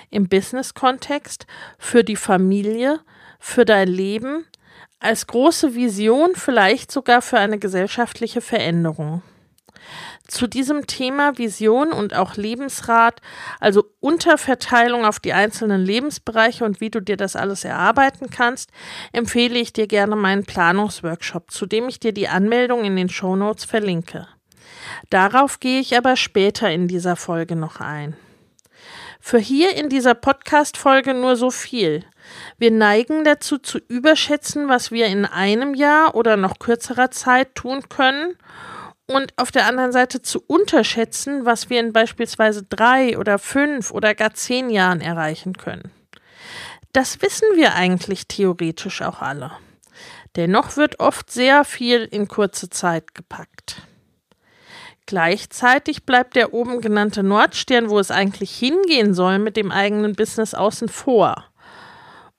Im 0.09 0.31
Business-Kontext, 0.31 1.47
für 1.79 2.05
die 2.05 2.17
Familie, 2.17 3.01
für 3.39 3.67
dein 3.67 3.89
Leben, 3.89 4.47
als 4.99 5.27
große 5.27 5.75
Vision, 5.75 6.31
vielleicht 6.37 6.91
sogar 6.91 7.21
für 7.21 7.39
eine 7.39 7.59
gesellschaftliche 7.59 8.41
Veränderung 8.41 9.21
zu 10.31 10.47
diesem 10.47 10.87
Thema 10.87 11.39
Vision 11.39 11.93
und 11.93 12.15
auch 12.15 12.37
Lebensrat, 12.37 13.21
also 13.59 13.85
Unterverteilung 14.01 15.05
auf 15.05 15.19
die 15.19 15.33
einzelnen 15.33 15.85
Lebensbereiche 15.85 16.65
und 16.65 16.81
wie 16.81 16.91
du 16.91 17.01
dir 17.01 17.17
das 17.17 17.37
alles 17.37 17.65
erarbeiten 17.65 18.31
kannst, 18.31 18.71
empfehle 19.13 19.59
ich 19.59 19.73
dir 19.73 19.87
gerne 19.87 20.17
meinen 20.17 20.45
Planungsworkshop, 20.45 21.51
zu 21.51 21.67
dem 21.67 21.89
ich 21.89 22.01
dir 22.01 22.13
die 22.13 22.29
Anmeldung 22.29 22.85
in 22.85 22.97
den 22.97 23.09
Shownotes 23.09 23.65
verlinke. 23.65 24.29
Darauf 25.11 25.59
gehe 25.59 25.81
ich 25.81 25.97
aber 25.97 26.17
später 26.17 26.71
in 26.71 26.87
dieser 26.87 27.17
Folge 27.17 27.57
noch 27.57 27.81
ein. 27.81 28.17
Für 29.23 29.39
hier 29.39 29.77
in 29.77 29.91
dieser 29.91 30.15
Podcast-Folge 30.15 31.13
nur 31.13 31.37
so 31.37 31.51
viel. 31.51 32.05
Wir 32.57 32.71
neigen 32.71 33.25
dazu 33.25 33.59
zu 33.59 33.79
überschätzen, 33.79 34.69
was 34.69 34.91
wir 34.91 35.07
in 35.07 35.27
einem 35.27 35.75
Jahr 35.75 36.15
oder 36.15 36.37
noch 36.37 36.59
kürzerer 36.59 37.11
Zeit 37.11 37.55
tun 37.55 37.89
können 37.89 38.37
und 39.11 39.33
auf 39.37 39.51
der 39.51 39.67
anderen 39.67 39.91
Seite 39.91 40.23
zu 40.23 40.41
unterschätzen, 40.47 41.45
was 41.45 41.69
wir 41.69 41.81
in 41.81 41.93
beispielsweise 41.93 42.63
drei 42.63 43.19
oder 43.19 43.41
fünf 43.41 43.91
oder 43.91 44.15
gar 44.15 44.35
zehn 44.35 44.71
Jahren 44.71 45.01
erreichen 45.01 45.55
können. 45.55 45.91
Das 46.93 47.21
wissen 47.21 47.49
wir 47.57 47.75
eigentlich 47.75 48.29
theoretisch 48.29 49.03
auch 49.03 49.21
alle. 49.21 49.51
Dennoch 50.37 50.77
wird 50.77 51.01
oft 51.01 51.31
sehr 51.31 51.65
viel 51.65 52.05
in 52.05 52.29
kurze 52.29 52.71
Zeit 52.71 53.15
gepackt. 53.15 53.83
Gleichzeitig 55.07 56.05
bleibt 56.05 56.37
der 56.37 56.55
oben 56.55 56.81
genannte 56.81 57.25
Nordstern, 57.25 57.91
wo 57.91 57.99
es 57.99 58.13
eigentlich 58.13 58.57
hingehen 58.57 59.13
soll, 59.13 59.41
mit 59.41 59.57
dem 59.57 59.73
eigenen 59.73 60.15
Business 60.15 60.55
außen 60.55 60.89
vor. 60.89 61.50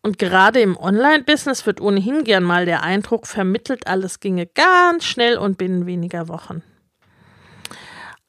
Und 0.04 0.18
gerade 0.18 0.62
im 0.62 0.78
Online-Business 0.78 1.66
wird 1.66 1.80
ohnehin 1.80 2.24
gern 2.24 2.44
mal 2.44 2.66
der 2.66 2.82
Eindruck 2.82 3.28
vermittelt, 3.28 3.86
alles 3.86 4.20
ginge 4.20 4.48
ganz 4.48 5.06
schnell 5.06 5.38
und 5.38 5.58
binnen 5.58 5.86
weniger 5.86 6.28
Wochen. 6.28 6.64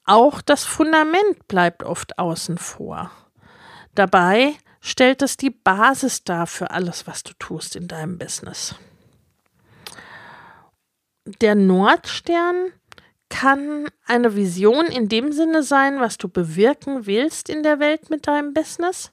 Auch 0.04 0.42
das 0.42 0.64
Fundament 0.64 1.48
bleibt 1.48 1.82
oft 1.82 2.18
außen 2.18 2.58
vor. 2.58 3.10
Dabei 3.94 4.54
stellt 4.80 5.22
es 5.22 5.36
die 5.36 5.50
Basis 5.50 6.24
dar 6.24 6.46
für 6.46 6.70
alles, 6.72 7.06
was 7.06 7.22
du 7.22 7.32
tust 7.38 7.76
in 7.76 7.88
deinem 7.88 8.18
Business. 8.18 8.74
Der 11.24 11.54
Nordstern 11.54 12.72
kann 13.28 13.88
eine 14.06 14.34
Vision 14.36 14.86
in 14.86 15.08
dem 15.08 15.32
Sinne 15.32 15.62
sein, 15.62 16.00
was 16.00 16.18
du 16.18 16.28
bewirken 16.28 17.06
willst 17.06 17.48
in 17.48 17.62
der 17.62 17.78
Welt 17.78 18.10
mit 18.10 18.26
deinem 18.26 18.52
Business. 18.52 19.12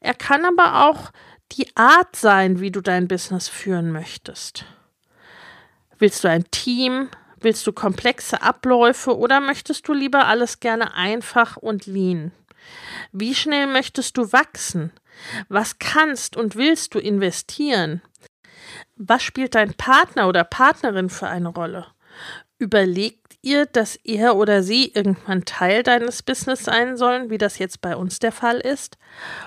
Er 0.00 0.14
kann 0.14 0.44
aber 0.44 0.88
auch 0.88 1.12
die 1.52 1.76
Art 1.76 2.16
sein, 2.16 2.60
wie 2.60 2.70
du 2.70 2.80
dein 2.80 3.08
Business 3.08 3.48
führen 3.48 3.92
möchtest. 3.92 4.64
Willst 5.98 6.24
du 6.24 6.28
ein 6.28 6.50
Team? 6.50 7.08
Willst 7.40 7.66
du 7.66 7.72
komplexe 7.72 8.42
Abläufe 8.42 9.16
oder 9.16 9.40
möchtest 9.40 9.88
du 9.88 9.92
lieber 9.92 10.26
alles 10.26 10.60
gerne 10.60 10.94
einfach 10.94 11.56
und 11.56 11.86
lean? 11.86 12.32
Wie 13.12 13.34
schnell 13.34 13.66
möchtest 13.66 14.16
du 14.16 14.32
wachsen? 14.32 14.92
Was 15.48 15.78
kannst 15.78 16.36
und 16.36 16.56
willst 16.56 16.94
du 16.94 16.98
investieren? 16.98 18.00
Was 18.96 19.22
spielt 19.22 19.54
dein 19.54 19.74
Partner 19.74 20.28
oder 20.28 20.44
Partnerin 20.44 21.10
für 21.10 21.28
eine 21.28 21.48
Rolle? 21.48 21.86
Überlegt 22.58 23.21
ihr, 23.42 23.66
dass 23.66 23.96
er 23.96 24.36
oder 24.36 24.62
sie 24.62 24.92
irgendwann 24.94 25.44
Teil 25.44 25.82
deines 25.82 26.22
Business 26.22 26.64
sein 26.64 26.96
sollen, 26.96 27.30
wie 27.30 27.38
das 27.38 27.58
jetzt 27.58 27.80
bei 27.80 27.96
uns 27.96 28.18
der 28.20 28.32
Fall 28.32 28.58
ist? 28.58 28.96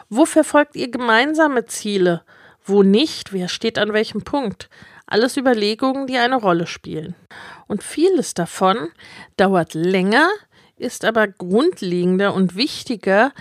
Wo 0.09 0.25
verfolgt 0.25 0.75
ihr 0.75 0.91
gemeinsame 0.91 1.65
Ziele? 1.65 2.23
Wo 2.63 2.83
nicht? 2.83 3.33
Wer 3.33 3.47
steht 3.47 3.77
an 3.77 3.93
welchem 3.93 4.23
Punkt? 4.23 4.69
Alles 5.07 5.37
Überlegungen, 5.37 6.07
die 6.07 6.17
eine 6.17 6.35
Rolle 6.35 6.67
spielen. 6.67 7.15
Und 7.67 7.83
vieles 7.83 8.33
davon 8.33 8.89
dauert 9.37 9.73
länger, 9.73 10.29
ist 10.77 11.05
aber 11.05 11.27
grundlegender 11.27 12.33
und 12.33 12.55
wichtiger 12.55 13.31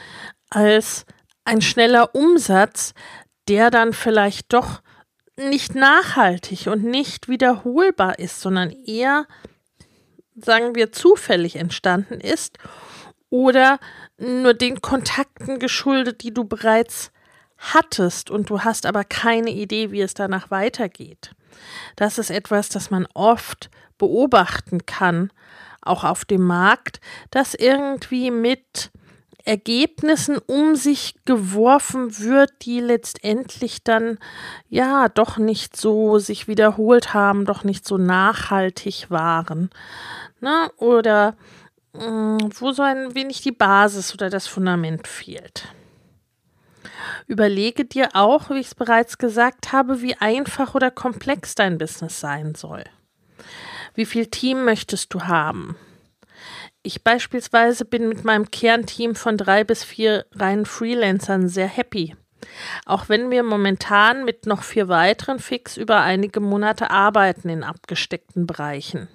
als 0.51 1.05
ein 1.45 1.61
schneller 1.61 2.15
Umsatz, 2.15 2.95
der 3.49 3.71
dann 3.71 3.93
vielleicht 3.93 4.53
doch 4.53 4.83
nicht 5.37 5.75
nachhaltig 5.75 6.69
und 6.69 6.85
nicht 6.85 7.29
wiederholbar 7.29 8.19
ist, 8.19 8.41
sondern 8.41 8.71
eher, 8.71 9.27
sagen 10.37 10.75
wir, 10.75 10.93
zufällig 10.93 11.57
entstanden 11.57 12.21
ist 12.21 12.59
oder 13.31 13.79
nur 14.19 14.55
den 14.55 14.81
Kontakten 14.81 15.59
geschuldet, 15.59 16.23
die 16.23 16.33
du 16.33 16.45
bereits 16.45 17.11
hattest 17.59 18.31
und 18.31 18.51
du 18.51 18.61
hast 18.61 18.87
aber 18.87 19.05
keine 19.05 19.51
Idee, 19.51 19.91
wie 19.91 20.01
es 20.01 20.15
danach 20.15 20.51
weitergeht. 20.51 21.33
Das 21.97 22.19
ist 22.19 22.31
etwas, 22.31 22.69
das 22.69 22.91
man 22.91 23.07
oft 23.15 23.71
beobachten 23.99 24.87
kann, 24.87 25.31
auch 25.81 26.05
auf 26.05 26.25
dem 26.25 26.43
Markt, 26.43 27.01
dass 27.31 27.55
irgendwie 27.55 28.31
mit 28.31 28.91
Ergebnissen 29.45 30.39
um 30.39 30.75
sich 30.75 31.17
geworfen 31.27 32.19
wird, 32.19 32.51
die 32.63 32.81
letztendlich 32.81 33.85
dann 33.85 34.19
ja 34.71 35.09
doch 35.11 35.37
nicht 35.37 35.77
so 35.77 36.19
sich 36.19 36.49
wiederholt 36.49 37.13
haben, 37.13 37.45
doch 37.45 37.63
nicht 37.63 37.87
so 37.87 37.99
nachhaltig 37.99 39.11
waren. 39.11 39.69
Ne? 40.45 40.71
Oder 40.77 41.37
mh, 41.95 42.05
mm, 42.05 42.51
wo 42.61 42.73
so 42.73 42.83
ein 42.83 43.15
wenig 43.15 43.41
die 43.41 43.51
Basis 43.51 44.13
oder 44.13 44.29
das 44.29 44.47
Fundament 44.47 45.09
fehlt. 45.09 45.69
Überlege 47.27 47.87
dir 47.87 48.11
auch, 48.13 48.51
wie 48.51 48.59
ich 48.59 48.67
es 48.67 48.75
bereits 48.75 49.17
gesagt 49.17 49.73
habe, 49.73 50.03
wie 50.03 50.17
einfach 50.17 50.75
oder 50.75 50.91
komplex 50.91 51.55
dein 51.55 51.79
Business 51.79 52.21
sein 52.21 52.55
soll. 52.55 52.85
Wie 53.95 54.05
viel 54.05 54.27
Team 54.27 54.67
möchtest 54.67 55.15
du 55.15 55.23
haben? 55.23 55.77
Ich 56.83 57.03
beispielsweise 57.03 57.87
bin 57.87 58.11
mit 58.11 58.25
meinem 58.25 58.51
Kernteam 58.51 59.15
von 59.15 59.39
drei 59.39 59.65
bis 59.65 59.83
vier 59.83 60.27
reinen 60.35 60.67
Freelancern 60.67 61.49
sehr 61.49 61.69
happy. 61.69 62.15
Auch 62.85 63.09
wenn 63.09 63.31
wir 63.31 63.43
momentan 63.43 64.27
mit 64.27 64.45
noch 64.45 64.63
vier 64.63 64.89
weiteren 64.89 65.39
fix 65.39 65.79
über 65.79 66.03
einige 66.03 66.41
Monate 66.41 66.91
arbeiten 66.91 67.49
in 67.49 67.65
abgesteckten 67.65 68.47
Bereichen. 68.47 69.09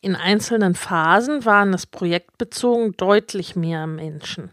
In 0.00 0.14
einzelnen 0.14 0.74
Phasen 0.74 1.44
waren 1.44 1.74
es 1.74 1.86
projektbezogen 1.86 2.96
deutlich 2.96 3.56
mehr 3.56 3.86
Menschen. 3.86 4.50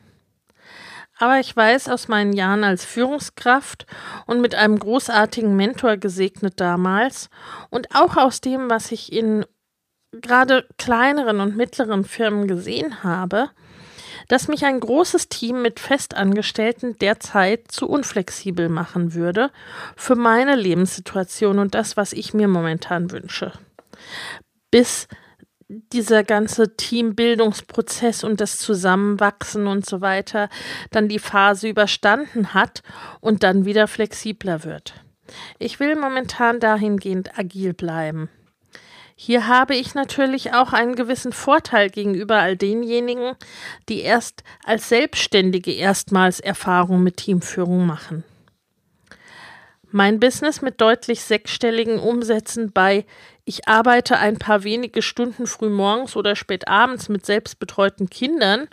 aber 1.17 1.39
ich 1.39 1.55
weiß 1.55 1.87
aus 1.89 2.07
meinen 2.07 2.33
Jahren 2.33 2.63
als 2.63 2.83
Führungskraft 2.83 3.85
und 4.25 4.41
mit 4.41 4.55
einem 4.55 4.77
großartigen 4.77 5.55
Mentor 5.55 5.97
gesegnet 5.97 6.59
damals 6.59 7.29
und 7.69 7.95
auch 7.95 8.17
aus 8.17 8.41
dem, 8.41 8.69
was 8.69 8.91
ich 8.91 9.13
in 9.13 9.45
gerade 10.11 10.67
kleineren 10.77 11.39
und 11.39 11.55
mittleren 11.55 12.03
Firmen 12.03 12.47
gesehen 12.47 13.03
habe, 13.03 13.49
dass 14.27 14.47
mich 14.47 14.65
ein 14.65 14.79
großes 14.79 15.29
Team 15.29 15.61
mit 15.61 15.79
Festangestellten 15.79 16.97
derzeit 16.97 17.71
zu 17.71 17.87
unflexibel 17.87 18.69
machen 18.69 19.13
würde 19.13 19.51
für 19.95 20.15
meine 20.15 20.55
Lebenssituation 20.55 21.59
und 21.59 21.75
das, 21.75 21.95
was 21.95 22.11
ich 22.11 22.33
mir 22.33 22.47
momentan 22.47 23.11
wünsche. 23.11 23.51
Bis 24.71 25.07
dieser 25.67 26.23
ganze 26.23 26.75
Teambildungsprozess 26.75 28.23
und 28.23 28.39
das 28.39 28.59
Zusammenwachsen 28.59 29.67
und 29.67 29.85
so 29.85 30.01
weiter 30.01 30.49
dann 30.91 31.07
die 31.07 31.19
Phase 31.19 31.67
überstanden 31.67 32.53
hat 32.53 32.83
und 33.19 33.43
dann 33.43 33.65
wieder 33.65 33.87
flexibler 33.87 34.63
wird. 34.63 34.93
Ich 35.57 35.79
will 35.79 35.95
momentan 35.95 36.59
dahingehend 36.59 37.37
agil 37.37 37.73
bleiben. 37.73 38.29
Hier 39.17 39.47
habe 39.47 39.75
ich 39.75 39.95
natürlich 39.95 40.53
auch 40.53 40.73
einen 40.73 40.95
gewissen 40.95 41.31
Vorteil 41.31 41.89
gegenüber 41.89 42.35
all 42.35 42.57
denjenigen, 42.57 43.35
die 43.87 44.01
erst 44.01 44.43
als 44.65 44.89
Selbstständige 44.89 45.71
erstmals 45.71 46.41
Erfahrung 46.41 47.01
mit 47.01 47.17
Teamführung 47.17 47.85
machen. 47.85 48.25
Mein 49.89 50.19
Business 50.19 50.61
mit 50.61 50.81
deutlich 50.81 51.21
sechsstelligen 51.21 51.97
Umsätzen 51.97 52.73
bei 52.73 53.05
ich 53.45 53.67
arbeite 53.67 54.17
ein 54.17 54.37
paar 54.37 54.63
wenige 54.63 55.03
Stunden 55.03 55.45
früh 55.45 55.69
morgens 55.69 56.15
oder 56.15 56.35
spät 56.35 56.67
abends 56.67 57.09
mit 57.09 57.25
selbstbetreuten 57.25 58.09
Kindern 58.09 58.67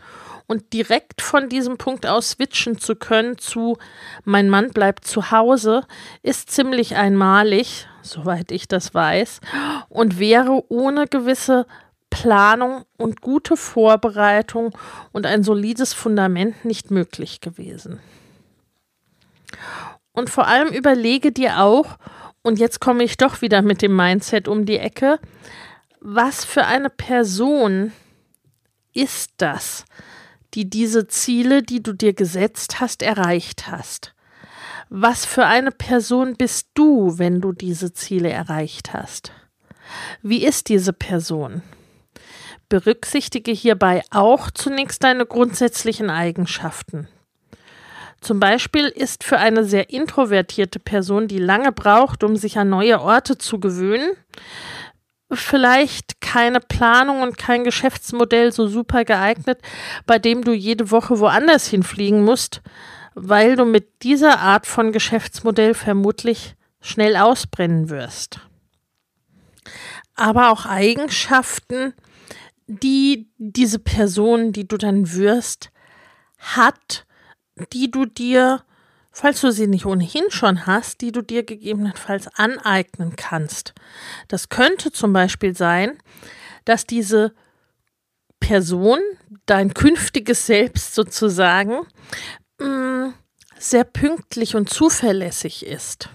und 0.47 0.73
direkt 0.73 1.21
von 1.21 1.51
diesem 1.51 1.77
Punkt 1.77 2.07
aus 2.07 2.31
switchen 2.31 2.79
zu 2.79 2.97
können 2.97 3.37
zu 3.37 3.77
mein 4.25 4.49
Mann 4.49 4.71
bleibt 4.71 5.07
zu 5.07 5.31
Hause, 5.31 5.85
ist 6.23 6.51
ziemlich 6.51 6.97
einmalig, 6.97 7.87
soweit 8.01 8.51
ich 8.51 8.67
das 8.67 8.95
weiß, 8.95 9.41
und 9.91 10.19
wäre 10.19 10.65
ohne 10.69 11.07
gewisse 11.07 11.67
Planung 12.09 12.85
und 12.97 13.21
gute 13.21 13.57
Vorbereitung 13.57 14.77
und 15.13 15.27
ein 15.27 15.45
solides 15.45 15.93
Fundament 15.93 16.65
nicht 16.65 16.91
möglich 16.91 17.41
gewesen. 17.41 18.01
Und 20.13 20.29
vor 20.29 20.47
allem 20.47 20.69
überlege 20.69 21.33
dir 21.33 21.63
auch, 21.63 21.97
und 22.43 22.59
jetzt 22.59 22.81
komme 22.81 23.05
ich 23.05 23.17
doch 23.17 23.41
wieder 23.41 23.63
mit 23.63 23.83
dem 23.83 23.95
Mindset 23.97 24.49
um 24.49 24.67
die 24.67 24.79
Ecke, 24.79 25.19
was 26.01 26.45
für 26.45 26.65
eine 26.67 26.91
Person 26.91 27.93
ist 28.93 29.33
das, 29.37 29.85
die 30.55 30.69
diese 30.69 31.07
Ziele, 31.07 31.63
die 31.63 31.83
du 31.83 31.93
dir 31.93 32.13
gesetzt 32.13 32.81
hast, 32.81 33.03
erreicht 33.03 33.69
hast? 33.69 34.15
Was 34.89 35.25
für 35.25 35.47
eine 35.47 35.71
Person 35.71 36.37
bist 36.37 36.69
du, 36.75 37.19
wenn 37.19 37.41
du 37.41 37.53
diese 37.53 37.95
Ziele 37.95 38.29
erreicht 38.29 38.93
hast? 38.93 39.33
Wie 40.21 40.45
ist 40.45 40.69
diese 40.69 40.93
Person? 40.93 41.63
Berücksichtige 42.69 43.53
hierbei 43.53 44.03
auch 44.11 44.51
zunächst 44.51 45.03
deine 45.05 45.25
grundsätzlichen 45.27 46.11
Eigenschaften. 46.11 47.09
Zum 48.23 48.39
Beispiel 48.39 48.87
ist 48.87 49.25
für 49.25 49.39
eine 49.39 49.65
sehr 49.65 49.91
introvertierte 49.91 50.79
Person, 50.79 51.27
die 51.27 51.41
lange 51.41 51.73
braucht, 51.73 52.23
um 52.23 52.37
sich 52.37 52.57
an 52.57 52.69
neue 52.69 53.01
Orte 53.01 53.37
zu 53.37 53.59
gewöhnen, 53.59 54.13
vielleicht 55.33 56.21
keine 56.21 56.61
Planung 56.61 57.23
und 57.23 57.37
kein 57.37 57.65
Geschäftsmodell 57.65 58.53
so 58.53 58.69
super 58.69 59.05
geeignet, 59.05 59.59
bei 60.07 60.21
dem 60.21 60.45
du 60.45 60.53
jede 60.53 60.93
Woche 60.93 61.19
woanders 61.19 61.67
hinfliegen 61.67 62.23
musst, 62.23 62.63
weil 63.15 63.57
du 63.57 63.65
mit 63.65 64.05
dieser 64.05 64.39
Art 64.39 64.69
von 64.69 64.93
Geschäftsmodell 64.93 65.75
vermutlich 65.75 66.55
schnell 66.81 67.17
ausbrennen 67.17 67.91
wirst. 67.91 68.39
Aber 70.15 70.53
auch 70.53 70.65
Eigenschaften, 70.65 71.93
die 72.69 73.29
diese 73.39 73.81
Person, 73.81 74.53
die 74.53 74.69
du 74.69 74.77
dann 74.77 75.13
wirst, 75.13 75.71
hat, 76.39 77.05
die 77.73 77.91
du 77.91 78.07
dir, 78.07 78.63
falls 79.11 79.41
du 79.41 79.53
sie 79.53 79.67
nicht 79.67 79.87
ohnehin 79.87 80.25
schon 80.31 80.67
hast, 80.67 81.01
die 81.01 81.13
du 81.13 81.23
dir 81.23 81.45
gegebenenfalls 81.45 82.29
aneignen 82.37 83.17
kannst. 83.17 83.75
Das 84.29 84.49
könnte 84.49 84.93
zum 84.93 85.13
Beispiel 85.13 85.55
sein, 85.57 85.99
dass 86.65 86.87
diese 86.87 87.35
Person, 88.41 88.99
dein 89.47 89.73
künftiges 89.75 90.47
Selbst 90.47 90.95
sozusagen, 90.95 91.87
mm, 92.59 93.11
sehr 93.59 93.85
pünktlich 93.85 94.57
und 94.57 94.69
zuverlässig 94.69 95.65
ist. 95.65 96.09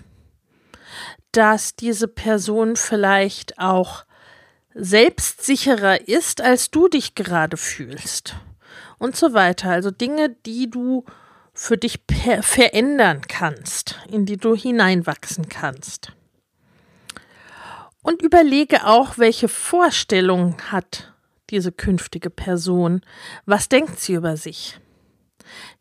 Dass 1.32 1.76
diese 1.76 2.08
Person 2.08 2.76
vielleicht 2.76 3.60
auch 3.60 4.06
selbstsicherer 4.74 6.08
ist, 6.08 6.42
als 6.42 6.70
du 6.70 6.88
dich 6.88 7.16
gerade 7.16 7.58
fühlst. 7.58 8.36
Und 9.00 9.16
so 9.16 9.34
weiter. 9.34 9.70
Also 9.70 9.92
Dinge, 9.92 10.36
die 10.46 10.70
du 10.70 11.06
für 11.58 11.76
dich 11.76 12.00
verändern 12.42 13.22
kannst, 13.28 14.00
in 14.12 14.28
die 14.28 14.38
du 14.38 14.56
hineinwachsen 14.56 15.50
kannst. 15.50 16.14
Und 18.04 18.22
überlege 18.22 18.86
auch, 18.86 19.18
welche 19.18 19.48
Vorstellungen 19.48 20.56
hat 20.72 21.14
diese 21.50 21.72
künftige 21.72 22.30
Person, 22.30 23.02
was 23.48 23.70
denkt 23.70 24.00
sie 24.00 24.14
über 24.14 24.38
sich. 24.38 24.80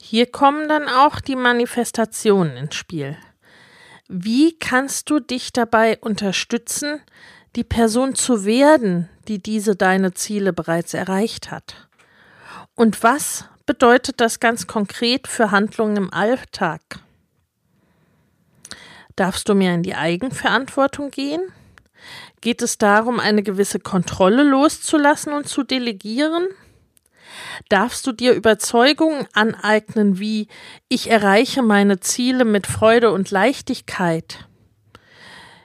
Hier 0.01 0.25
kommen 0.27 0.67
dann 0.67 0.89
auch 0.89 1.21
die 1.21 1.37
Manifestationen 1.37 2.57
ins 2.57 2.75
Spiel. 2.75 3.19
Wie 4.09 4.59
kannst 4.59 5.11
du 5.11 5.21
dich 5.21 5.53
dabei 5.53 5.99
unterstützen, 5.99 7.03
die 7.55 7.65
Person 7.65 8.15
zu 8.15 8.47
werden, 8.47 9.11
die 9.29 9.43
diese 9.43 9.77
deine 9.77 10.15
Ziele 10.15 10.55
bereits 10.55 10.95
erreicht 10.95 11.51
hat? 11.51 11.89
Und 12.75 13.03
was 13.03 13.45
bedeutet 13.67 14.21
das 14.21 14.41
ganz 14.41 14.67
konkret 14.67 15.27
für 15.29 15.51
Handlungen 15.51 15.97
im 15.97 16.13
Alltag? 16.13 16.81
Darfst 19.17 19.49
du 19.49 19.55
mehr 19.55 19.75
in 19.75 19.83
die 19.83 19.95
Eigenverantwortung 19.95 21.11
gehen? 21.11 21.41
Geht 22.41 22.63
es 22.63 22.79
darum, 22.79 23.19
eine 23.19 23.43
gewisse 23.43 23.81
Kontrolle 23.81 24.43
loszulassen 24.43 25.33
und 25.33 25.49
zu 25.49 25.63
delegieren? 25.63 26.47
Darfst 27.69 28.07
du 28.07 28.13
dir 28.13 28.35
Überzeugungen 28.35 29.27
aneignen, 29.33 30.19
wie 30.19 30.49
ich 30.89 31.11
erreiche 31.11 31.63
meine 31.63 32.01
Ziele 32.01 32.45
mit 32.45 32.67
Freude 32.67 33.11
und 33.11 33.31
Leichtigkeit? 33.31 34.47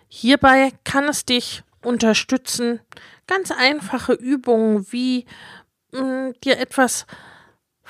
Hierbei 0.08 0.72
kann 0.84 1.08
es 1.08 1.26
dich 1.26 1.64
unterstützen, 1.84 2.80
ganz 3.28 3.52
einfache 3.52 4.14
Übungen 4.14 4.86
wie 4.92 5.26
mh, 5.92 6.02
mm, 6.02 6.34
dir 6.44 6.60
etwas 6.60 7.06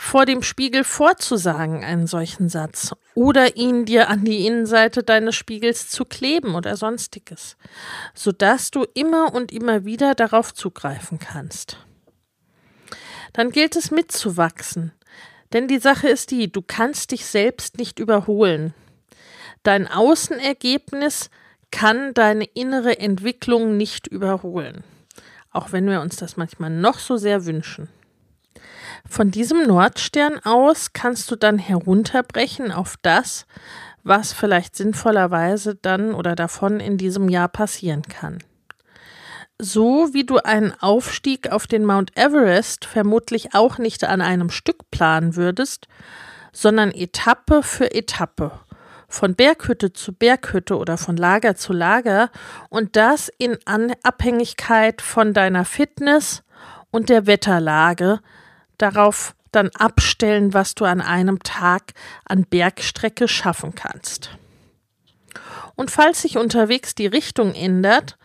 vor 0.01 0.25
dem 0.25 0.41
Spiegel 0.41 0.83
vorzusagen, 0.83 1.83
einen 1.83 2.07
solchen 2.07 2.49
Satz, 2.49 2.91
oder 3.13 3.55
ihn 3.55 3.85
dir 3.85 4.09
an 4.09 4.25
die 4.25 4.47
Innenseite 4.47 5.03
deines 5.03 5.35
Spiegels 5.35 5.89
zu 5.89 6.05
kleben 6.05 6.55
oder 6.55 6.75
sonstiges, 6.75 7.55
sodass 8.15 8.71
du 8.71 8.83
immer 8.95 9.31
und 9.31 9.51
immer 9.51 9.85
wieder 9.85 10.15
darauf 10.15 10.55
zugreifen 10.55 11.19
kannst. 11.19 11.77
Dann 13.33 13.51
gilt 13.51 13.75
es 13.75 13.91
mitzuwachsen, 13.91 14.91
denn 15.53 15.67
die 15.67 15.79
Sache 15.79 16.09
ist 16.09 16.31
die, 16.31 16.51
du 16.51 16.63
kannst 16.63 17.11
dich 17.11 17.27
selbst 17.27 17.77
nicht 17.77 17.99
überholen. 17.99 18.73
Dein 19.61 19.87
Außenergebnis 19.87 21.29
kann 21.69 22.15
deine 22.15 22.45
innere 22.45 22.97
Entwicklung 22.97 23.77
nicht 23.77 24.07
überholen, 24.07 24.83
auch 25.51 25.71
wenn 25.71 25.87
wir 25.87 26.01
uns 26.01 26.15
das 26.15 26.37
manchmal 26.37 26.71
noch 26.71 26.97
so 26.97 27.17
sehr 27.17 27.45
wünschen. 27.45 27.87
Von 29.07 29.31
diesem 29.31 29.67
Nordstern 29.67 30.39
aus 30.43 30.93
kannst 30.93 31.29
du 31.31 31.35
dann 31.35 31.57
herunterbrechen 31.57 32.71
auf 32.71 32.95
das, 33.01 33.45
was 34.03 34.33
vielleicht 34.33 34.75
sinnvollerweise 34.75 35.75
dann 35.75 36.13
oder 36.13 36.35
davon 36.35 36.79
in 36.79 36.97
diesem 36.97 37.29
Jahr 37.29 37.47
passieren 37.47 38.03
kann. 38.03 38.39
So 39.59 40.13
wie 40.13 40.25
du 40.25 40.37
einen 40.37 40.73
Aufstieg 40.79 41.51
auf 41.51 41.67
den 41.67 41.85
Mount 41.85 42.17
Everest 42.17 42.85
vermutlich 42.85 43.53
auch 43.53 43.77
nicht 43.77 44.03
an 44.03 44.21
einem 44.21 44.49
Stück 44.49 44.89
planen 44.89 45.35
würdest, 45.35 45.87
sondern 46.51 46.91
Etappe 46.91 47.61
für 47.61 47.93
Etappe, 47.93 48.51
von 49.07 49.35
Berghütte 49.35 49.93
zu 49.93 50.13
Berghütte 50.13 50.77
oder 50.77 50.97
von 50.97 51.15
Lager 51.15 51.55
zu 51.55 51.73
Lager 51.73 52.31
und 52.69 52.95
das 52.95 53.31
in 53.37 53.57
Abhängigkeit 54.03 55.01
von 55.01 55.33
deiner 55.33 55.65
Fitness 55.65 56.43
und 56.89 57.09
der 57.09 57.27
Wetterlage, 57.27 58.19
darauf 58.81 59.35
dann 59.51 59.69
abstellen, 59.77 60.53
was 60.53 60.75
du 60.75 60.85
an 60.85 61.01
einem 61.01 61.39
Tag 61.43 61.93
an 62.25 62.45
Bergstrecke 62.45 63.27
schaffen 63.27 63.75
kannst. 63.75 64.31
Und 65.75 65.91
falls 65.91 66.21
sich 66.21 66.37
unterwegs 66.37 66.95
die 66.95 67.07
Richtung 67.07 67.53
ändert, 67.53 68.17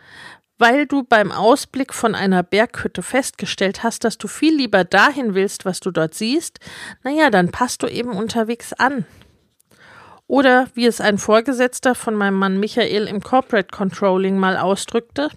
weil 0.59 0.87
du 0.87 1.03
beim 1.03 1.33
Ausblick 1.33 1.93
von 1.93 2.15
einer 2.15 2.43
Berghütte 2.43 3.03
festgestellt 3.03 3.83
hast, 3.83 4.05
dass 4.05 4.19
du 4.19 4.29
viel 4.29 4.57
lieber 4.57 4.85
dahin 4.85 5.35
willst, 5.35 5.65
was 5.65 5.81
du 5.81 5.91
dort 5.91 6.15
siehst, 6.15 6.61
naja, 7.03 7.31
dann 7.31 7.51
passt 7.51 7.83
du 7.83 7.89
eben 7.89 8.11
unterwegs 8.11 8.73
an. 8.73 9.05
Oder 10.27 10.69
wie 10.75 10.87
es 10.87 11.01
ein 11.01 11.19
Vorgesetzter 11.19 11.95
von 11.95 12.15
meinem 12.15 12.39
Mann 12.39 12.59
Michael 12.59 13.07
im 13.07 13.23
Corporate 13.23 13.69
Controlling 13.71 14.39
mal 14.39 14.57
ausdrückte, 14.57 15.31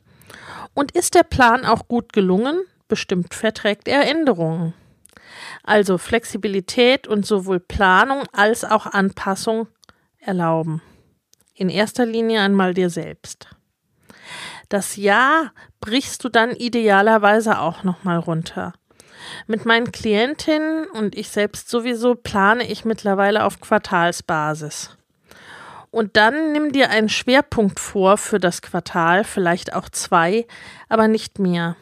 und 0.73 0.91
ist 0.91 1.15
der 1.15 1.23
Plan 1.23 1.65
auch 1.65 1.87
gut 1.87 2.13
gelungen, 2.13 2.61
bestimmt 2.87 3.33
verträgt 3.33 3.87
er 3.87 4.09
Änderungen. 4.09 4.73
Also 5.63 5.97
Flexibilität 5.97 7.07
und 7.07 7.25
sowohl 7.25 7.59
Planung 7.59 8.23
als 8.31 8.63
auch 8.63 8.85
Anpassung 8.85 9.67
erlauben. 10.19 10.81
In 11.53 11.69
erster 11.69 12.05
Linie 12.05 12.41
einmal 12.41 12.73
dir 12.73 12.89
selbst. 12.89 13.47
Das 14.69 14.95
Jahr 14.95 15.51
brichst 15.81 16.23
du 16.23 16.29
dann 16.29 16.51
idealerweise 16.51 17.59
auch 17.59 17.83
nochmal 17.83 18.19
runter. 18.19 18.73
Mit 19.47 19.65
meinen 19.65 19.91
Klientinnen 19.91 20.87
und 20.87 21.15
ich 21.17 21.29
selbst 21.29 21.69
sowieso 21.69 22.15
plane 22.15 22.69
ich 22.69 22.85
mittlerweile 22.85 23.43
auf 23.43 23.59
Quartalsbasis. 23.59 24.95
Und 25.91 26.17
dann 26.17 26.51
nimm 26.51 26.71
dir 26.71 26.91
einen 26.91 27.09
Schwerpunkt 27.09 27.79
vor 27.79 28.17
für 28.17 28.39
das 28.39 28.61
Quartal, 28.61 29.23
vielleicht 29.23 29.73
auch 29.73 29.89
zwei, 29.89 30.45
aber 30.87 31.07
nicht 31.07 31.39
mehr. 31.39 31.75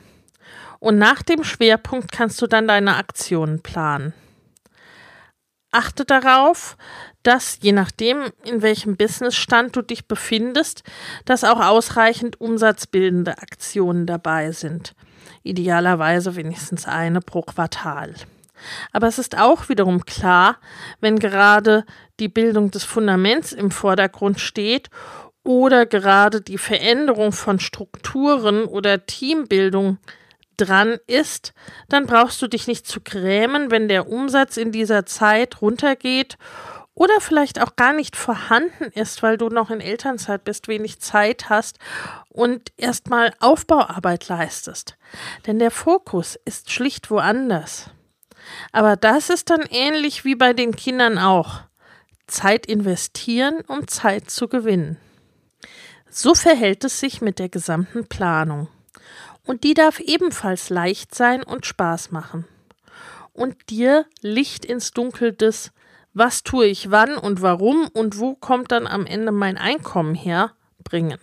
Und 0.80 0.98
nach 0.98 1.24
dem 1.24 1.44
Schwerpunkt 1.44 2.12
kannst 2.12 2.42
du 2.42 2.48
dann 2.48 2.68
deine 2.68 2.96
Aktionen 2.98 3.62
planen. 3.62 4.14
Achte 5.72 6.06
darauf, 6.06 6.78
dass 7.24 7.60
je 7.62 7.74
nachdem, 7.74 8.32
in 8.46 8.62
welchem 8.62 8.96
Businessstand 8.96 9.76
du 9.76 9.82
dich 9.82 10.08
befindest, 10.08 10.84
dass 11.26 11.44
auch 11.44 11.60
ausreichend 11.60 12.40
umsatzbildende 12.40 13.38
Aktionen 13.40 14.06
dabei 14.06 14.52
sind. 14.52 14.96
Idealerweise 15.44 16.36
wenigstens 16.36 16.88
eine 16.88 17.20
pro 17.20 17.42
Quartal. 17.42 18.14
Aber 18.92 19.08
es 19.08 19.20
ist 19.20 19.38
auch 19.38 19.70
wiederum 19.70 20.06
klar, 20.06 20.58
wenn 21.00 21.20
gerade 21.20 21.86
die 22.20 22.30
Bildung 22.30 22.72
des 22.72 22.84
Fundaments 22.84 23.52
im 23.52 23.70
Vordergrund 23.70 24.40
steht 24.40 24.90
oder 25.44 25.86
gerade 25.86 26.42
die 26.42 26.58
Veränderung 26.58 27.32
von 27.32 27.60
Strukturen 27.60 28.66
oder 28.66 29.06
Teambildung 29.06 29.98
dran 30.58 30.98
ist, 31.08 31.54
dann 31.90 32.06
brauchst 32.06 32.42
du 32.42 32.48
dich 32.48 32.68
nicht 32.68 32.88
zu 32.88 33.02
grämen, 33.02 33.72
wenn 33.72 33.88
der 33.88 34.10
Umsatz 34.10 34.58
in 34.58 34.72
dieser 34.72 35.06
Zeit 35.06 35.62
runtergeht 35.62 36.38
oder 36.98 37.22
vielleicht 37.22 37.62
auch 37.62 37.76
gar 37.76 37.94
nicht 37.94 38.16
vorhanden 38.16 38.86
ist, 38.86 39.22
weil 39.22 39.38
du 39.38 39.50
noch 39.50 39.70
in 39.70 39.82
Elternzeit 39.82 40.44
bist, 40.44 40.68
wenig 40.68 41.00
Zeit 41.00 41.48
hast 41.48 41.78
und 42.30 42.72
erstmal 42.76 43.34
Aufbauarbeit 43.40 44.28
leistest. 44.28 44.98
Denn 45.46 45.60
der 45.60 45.70
Fokus 45.70 46.40
ist 46.44 46.72
schlicht 46.72 47.12
woanders. 47.12 47.92
Aber 48.72 48.96
das 48.96 49.30
ist 49.30 49.52
dann 49.52 49.62
ähnlich 49.70 50.26
wie 50.26 50.36
bei 50.36 50.54
den 50.54 50.76
Kindern 50.76 51.20
auch. 51.20 51.62
Zeit 52.26 52.66
investieren, 52.66 53.62
um 53.68 53.88
Zeit 53.88 54.32
zu 54.32 54.48
gewinnen. 54.48 54.98
So 56.10 56.34
verhält 56.34 56.84
es 56.84 57.00
sich 57.00 57.22
mit 57.22 57.38
der 57.38 57.50
gesamten 57.50 58.08
Planung. 58.08 58.70
Und 59.48 59.64
die 59.64 59.74
darf 59.74 60.00
ebenfalls 60.00 60.70
leicht 60.70 61.16
sein 61.16 61.42
und 61.42 61.66
Spaß 61.66 62.12
machen. 62.12 62.46
Und 63.34 63.70
dir 63.70 64.06
Licht 64.22 64.66
ins 64.66 64.92
Dunkel 64.92 65.34
des 65.34 65.72
Was 66.14 66.44
tue 66.44 66.66
ich 66.66 66.92
wann 66.92 67.18
und 67.18 67.42
warum 67.42 67.88
und 67.94 68.20
wo 68.20 68.36
kommt 68.36 68.72
dann 68.72 68.88
am 68.88 69.06
Ende 69.06 69.32
mein 69.32 69.58
Einkommen 69.58 70.16
her 70.16 70.52
bringen. 70.84 71.20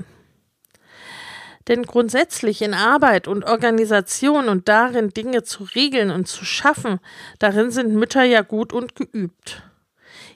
Denn 1.68 1.84
grundsätzlich 1.84 2.62
in 2.62 2.74
Arbeit 2.74 3.26
und 3.26 3.44
Organisation 3.44 4.48
und 4.48 4.68
darin 4.68 5.10
Dinge 5.10 5.42
zu 5.42 5.64
regeln 5.64 6.10
und 6.10 6.26
zu 6.26 6.44
schaffen, 6.44 7.00
darin 7.38 7.70
sind 7.70 7.94
Mütter 7.94 8.22
ja 8.22 8.42
gut 8.42 8.72
und 8.72 8.96
geübt. 8.96 9.62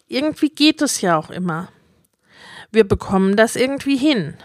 Irgendwie 0.08 0.48
geht 0.48 0.80
es 0.82 1.00
ja 1.00 1.18
auch 1.18 1.30
immer. 1.30 1.68
Wir 2.70 2.84
bekommen 2.84 3.36
das 3.36 3.56
irgendwie 3.56 3.96
hin. 3.96 4.36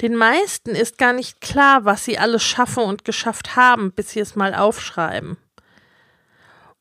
Den 0.00 0.16
meisten 0.16 0.70
ist 0.70 0.98
gar 0.98 1.12
nicht 1.12 1.40
klar, 1.40 1.84
was 1.84 2.04
sie 2.04 2.18
alles 2.18 2.42
schaffen 2.42 2.84
und 2.84 3.04
geschafft 3.04 3.56
haben, 3.56 3.92
bis 3.92 4.10
sie 4.10 4.20
es 4.20 4.36
mal 4.36 4.54
aufschreiben. 4.54 5.36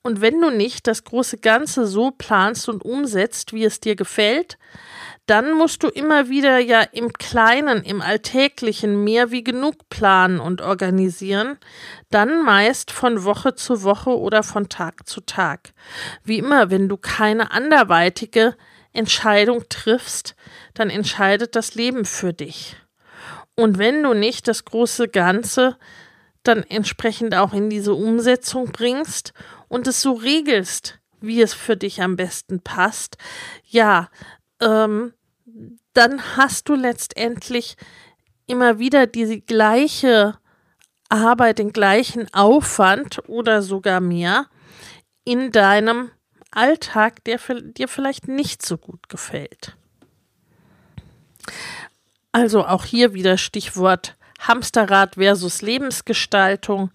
Und 0.06 0.22
wenn 0.22 0.40
du 0.40 0.52
nicht 0.52 0.86
das 0.86 1.04
große 1.04 1.40
Ganze 1.40 1.88
so 1.88 2.12
planst 2.12 2.70
und 2.70 2.86
umsetzt, 2.86 3.54
wie 3.54 3.64
es 3.64 3.80
dir 3.80 3.96
gefällt, 3.96 4.60
dann 5.26 5.54
musst 5.54 5.82
du 5.82 5.88
immer 5.88 6.30
wieder 6.30 6.60
ja 6.60 6.82
im 6.82 7.12
Kleinen, 7.12 7.84
im 7.84 8.04
Alltäglichen 8.04 9.04
mehr 9.04 9.32
wie 9.32 9.44
genug 9.44 9.90
planen 9.90 10.40
und 10.40 10.62
organisieren, 10.62 11.58
dann 12.12 12.44
meist 12.44 12.92
von 12.92 13.24
Woche 13.24 13.56
zu 13.56 13.82
Woche 13.82 14.16
oder 14.16 14.44
von 14.44 14.70
Tag 14.70 15.08
zu 15.10 15.22
Tag. 15.22 15.74
Wie 16.24 16.38
immer, 16.38 16.70
wenn 16.70 16.88
du 16.88 16.98
keine 16.98 17.50
anderweitige 17.50 18.56
Entscheidung 18.96 19.64
triffst, 19.70 20.36
dann 20.74 20.90
entscheidet 20.90 21.56
das 21.56 21.76
Leben 21.76 22.06
für 22.06 22.34
dich. 22.34 22.76
Und 23.56 23.78
wenn 23.78 24.04
du 24.04 24.14
nicht 24.14 24.48
das 24.48 24.66
große 24.66 25.08
Ganze 25.08 25.78
dann 26.44 26.64
entsprechend 26.64 27.36
auch 27.36 27.54
in 27.54 27.70
diese 27.70 27.94
Umsetzung 27.94 28.72
bringst 28.72 29.34
und 29.68 29.88
es 29.88 30.02
so 30.02 30.14
regelst, 30.14 31.00
wie 31.22 31.42
es 31.42 31.54
für 31.54 31.76
dich 31.76 32.02
am 32.02 32.16
besten 32.16 32.62
passt, 32.62 33.18
ja, 33.66 34.10
ähm, 34.62 35.14
dann 35.94 36.38
hast 36.38 36.70
du 36.70 36.76
letztendlich 36.76 37.78
immer 38.46 38.78
wieder 38.80 39.08
die 39.08 39.42
gleiche 39.42 40.38
Arbeit, 41.10 41.60
den 41.60 41.72
gleichen 41.72 42.32
Aufwand 42.34 43.28
oder 43.28 43.62
sogar 43.62 44.02
mehr 44.02 44.48
in 45.24 45.52
deinem 45.52 46.12
Alltag, 46.56 47.24
der 47.26 47.40
dir 47.62 47.88
vielleicht 47.88 48.28
nicht 48.28 48.66
so 48.66 48.78
gut 48.78 49.10
gefällt. 49.10 49.76
Also 52.32 52.66
auch 52.66 52.84
hier 52.84 53.14
wieder 53.14 53.38
Stichwort 53.38 54.16
Hamsterrad 54.40 55.16
versus 55.16 55.62
Lebensgestaltung. 55.62 56.92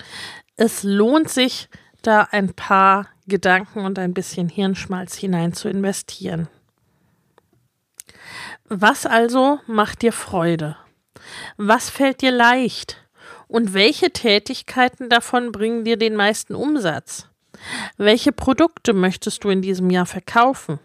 Es 0.56 0.82
lohnt 0.82 1.30
sich, 1.30 1.68
da 2.02 2.28
ein 2.30 2.54
paar 2.54 3.08
Gedanken 3.26 3.84
und 3.84 3.98
ein 3.98 4.14
bisschen 4.14 4.48
Hirnschmalz 4.48 5.14
hinein 5.14 5.52
zu 5.52 5.68
investieren. 5.68 6.48
Was 8.68 9.06
also 9.06 9.60
macht 9.66 10.02
dir 10.02 10.12
Freude? 10.12 10.76
Was 11.56 11.90
fällt 11.90 12.22
dir 12.22 12.30
leicht? 12.30 12.96
Und 13.48 13.74
welche 13.74 14.12
Tätigkeiten 14.12 15.08
davon 15.08 15.50
bringen 15.50 15.84
dir 15.84 15.96
den 15.96 16.14
meisten 16.14 16.54
Umsatz? 16.54 17.29
Welche 17.96 18.32
Produkte 18.32 18.92
möchtest 18.92 19.44
du 19.44 19.50
in 19.50 19.62
diesem 19.62 19.90
Jahr 19.90 20.06
verkaufen? 20.06 20.78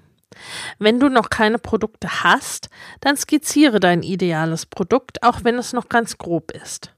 Wenn 0.79 0.99
du 0.99 1.09
noch 1.09 1.29
keine 1.29 1.59
Produkte 1.59 2.23
hast, 2.23 2.69
dann 3.01 3.15
skizziere 3.15 3.79
dein 3.79 4.03
ideales 4.03 4.65
Produkt, 4.65 5.23
auch 5.23 5.43
wenn 5.43 5.57
es 5.57 5.73
noch 5.73 5.89
ganz 5.89 6.17
grob 6.17 6.51
ist. 6.51 6.91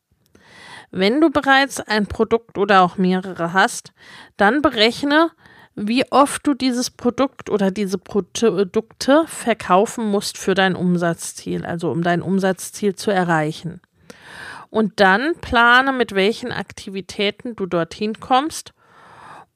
Wenn 0.91 1.21
du 1.21 1.29
bereits 1.29 1.79
ein 1.81 2.07
Produkt 2.07 2.57
oder 2.57 2.81
auch 2.81 2.97
mehrere 2.97 3.53
hast, 3.53 3.93
dann 4.37 4.61
berechne, 4.61 5.31
wie 5.75 6.09
oft 6.11 6.47
du 6.47 6.53
dieses 6.53 6.89
Produkt 6.89 7.49
oder 7.49 7.69
diese 7.69 7.97
Produkte 7.99 9.25
verkaufen 9.27 10.09
musst 10.09 10.37
für 10.37 10.55
dein 10.55 10.75
Umsatzziel, 10.75 11.65
also 11.65 11.91
um 11.91 12.01
dein 12.01 12.21
Umsatzziel 12.21 12.95
zu 12.95 13.11
erreichen. 13.11 13.81
Und 14.69 14.99
dann 14.99 15.35
plane, 15.39 15.93
mit 15.93 16.15
welchen 16.15 16.51
Aktivitäten 16.51 17.55
du 17.55 17.67
dorthin 17.67 18.19
kommst. 18.19 18.73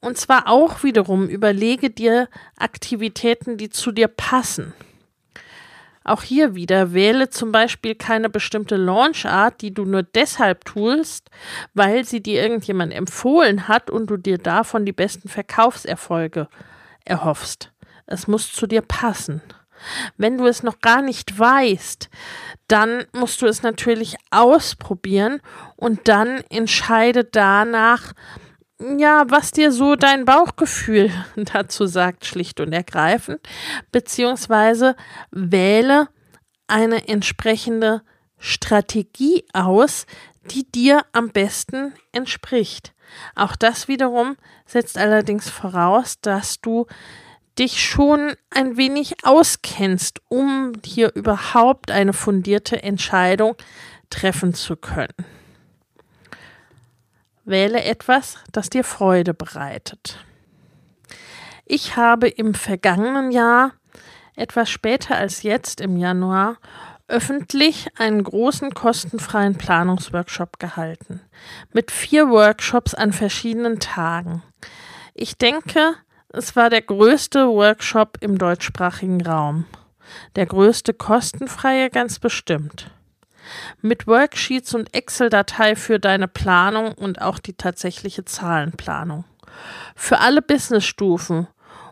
Und 0.01 0.17
zwar 0.17 0.47
auch 0.47 0.83
wiederum 0.83 1.29
überlege 1.29 1.89
dir 1.89 2.27
Aktivitäten, 2.57 3.57
die 3.57 3.69
zu 3.69 3.91
dir 3.91 4.07
passen. 4.07 4.73
Auch 6.03 6.23
hier 6.23 6.55
wieder 6.55 6.93
wähle 6.93 7.29
zum 7.29 7.51
Beispiel 7.51 7.93
keine 7.93 8.29
bestimmte 8.29 8.75
Launchart, 8.75 9.61
die 9.61 9.71
du 9.71 9.85
nur 9.85 10.01
deshalb 10.01 10.65
tust, 10.65 11.29
weil 11.75 12.05
sie 12.05 12.21
dir 12.21 12.41
irgendjemand 12.41 12.91
empfohlen 12.91 13.67
hat 13.67 13.91
und 13.91 14.07
du 14.07 14.17
dir 14.17 14.39
davon 14.39 14.85
die 14.85 14.93
besten 14.93 15.29
Verkaufserfolge 15.29 16.47
erhoffst. 17.05 17.71
Es 18.07 18.27
muss 18.27 18.51
zu 18.51 18.65
dir 18.65 18.81
passen. 18.81 19.41
Wenn 20.17 20.37
du 20.37 20.47
es 20.47 20.63
noch 20.63 20.79
gar 20.79 21.01
nicht 21.01 21.37
weißt, 21.37 22.09
dann 22.67 23.05
musst 23.13 23.41
du 23.41 23.47
es 23.47 23.63
natürlich 23.63 24.15
ausprobieren 24.31 25.41
und 25.75 26.07
dann 26.07 26.43
entscheide 26.49 27.23
danach, 27.23 28.13
ja, 28.97 29.25
was 29.27 29.51
dir 29.51 29.71
so 29.71 29.95
dein 29.95 30.25
Bauchgefühl 30.25 31.11
dazu 31.35 31.85
sagt, 31.85 32.25
schlicht 32.25 32.59
und 32.59 32.73
ergreifend, 32.73 33.39
beziehungsweise 33.91 34.95
wähle 35.31 36.07
eine 36.67 37.07
entsprechende 37.07 38.01
Strategie 38.37 39.45
aus, 39.53 40.05
die 40.45 40.69
dir 40.69 41.05
am 41.11 41.29
besten 41.29 41.93
entspricht. 42.11 42.93
Auch 43.35 43.55
das 43.55 43.87
wiederum 43.87 44.37
setzt 44.65 44.97
allerdings 44.97 45.49
voraus, 45.49 46.19
dass 46.21 46.61
du 46.61 46.87
dich 47.59 47.83
schon 47.83 48.33
ein 48.49 48.77
wenig 48.77 49.23
auskennst, 49.23 50.21
um 50.29 50.71
hier 50.85 51.13
überhaupt 51.13 51.91
eine 51.91 52.13
fundierte 52.13 52.81
Entscheidung 52.81 53.55
treffen 54.09 54.53
zu 54.53 54.77
können. 54.77 55.13
Wähle 57.51 57.83
etwas, 57.83 58.39
das 58.51 58.71
dir 58.71 58.83
Freude 58.83 59.35
bereitet. 59.35 60.17
Ich 61.65 61.95
habe 61.95 62.27
im 62.27 62.55
vergangenen 62.55 63.31
Jahr, 63.31 63.73
etwas 64.35 64.69
später 64.69 65.15
als 65.15 65.43
jetzt 65.43 65.79
im 65.79 65.95
Januar, 65.97 66.57
öffentlich 67.07 67.87
einen 67.97 68.23
großen 68.23 68.73
kostenfreien 68.73 69.57
Planungsworkshop 69.57 70.59
gehalten. 70.59 71.21
Mit 71.73 71.91
vier 71.91 72.29
Workshops 72.29 72.95
an 72.95 73.13
verschiedenen 73.13 73.79
Tagen. 73.79 74.41
Ich 75.13 75.37
denke, 75.37 75.95
es 76.29 76.55
war 76.55 76.69
der 76.69 76.81
größte 76.81 77.47
Workshop 77.47 78.17
im 78.21 78.37
deutschsprachigen 78.37 79.21
Raum. 79.25 79.65
Der 80.35 80.45
größte 80.45 80.93
kostenfreie 80.93 81.89
ganz 81.89 82.19
bestimmt. 82.19 82.89
Mit 83.81 84.07
Worksheets 84.07 84.73
und 84.73 84.93
Excel-Datei 84.93 85.75
für 85.75 85.99
deine 85.99 86.27
Planung 86.27 86.93
und 86.93 87.21
auch 87.21 87.39
die 87.39 87.53
tatsächliche 87.53 88.25
Zahlenplanung. 88.25 89.25
Für 89.95 90.19
alle 90.19 90.41
Businessstufen 90.41 91.47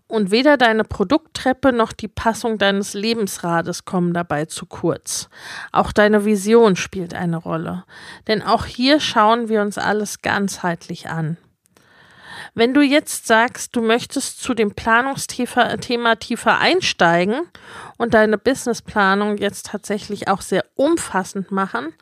und 0.08 0.32
weder 0.32 0.58
deine 0.58 0.84
Produkttreppe 0.84 1.72
noch 1.72 1.94
die 1.94 2.08
Passung 2.08 2.58
deines 2.58 2.94
Lebensrades 2.96 3.86
kommen 3.86 4.14
dabei 4.14 4.46
zu 4.46 4.66
kurz. 4.66 5.30
Auch 5.72 5.92
deine 5.92 6.26
Vision 6.26 6.76
spielt 6.76 7.14
eine 7.14 7.38
Rolle. 7.38 7.86
Denn 8.28 8.42
auch 8.42 8.66
hier 8.66 9.00
schauen 9.00 9.50
wir 9.50 9.62
uns 9.62 9.78
alles 9.78 10.22
ganzheitlich 10.22 11.10
an. 11.10 11.38
Wenn 12.54 12.74
du 12.74 12.82
jetzt 12.82 13.28
sagst, 13.28 13.76
du 13.76 13.82
möchtest 13.82 14.42
zu 14.42 14.54
dem 14.54 14.74
Planungsthema 14.74 16.16
tiefer 16.16 16.58
einsteigen 16.58 17.42
und 17.98 18.14
deine 18.14 18.38
Businessplanung 18.38 19.38
jetzt 19.38 19.68
tatsächlich 19.68 20.28
auch 20.28 20.42
sehr 20.42 20.66
umfassend 20.76 21.52
machen, 21.52 21.94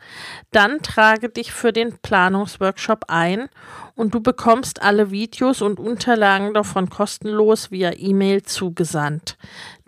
dann 0.50 0.80
trage 0.82 1.28
dich 1.28 1.52
für 1.52 1.72
den 1.72 1.98
Planungsworkshop 1.98 3.04
ein 3.08 3.48
und 3.94 4.14
du 4.14 4.20
bekommst 4.20 4.82
alle 4.82 5.10
Videos 5.10 5.60
und 5.60 5.80
Unterlagen 5.80 6.54
davon 6.54 6.88
kostenlos 6.88 7.70
via 7.70 7.92
E-Mail 7.96 8.42
zugesandt. 8.42 9.36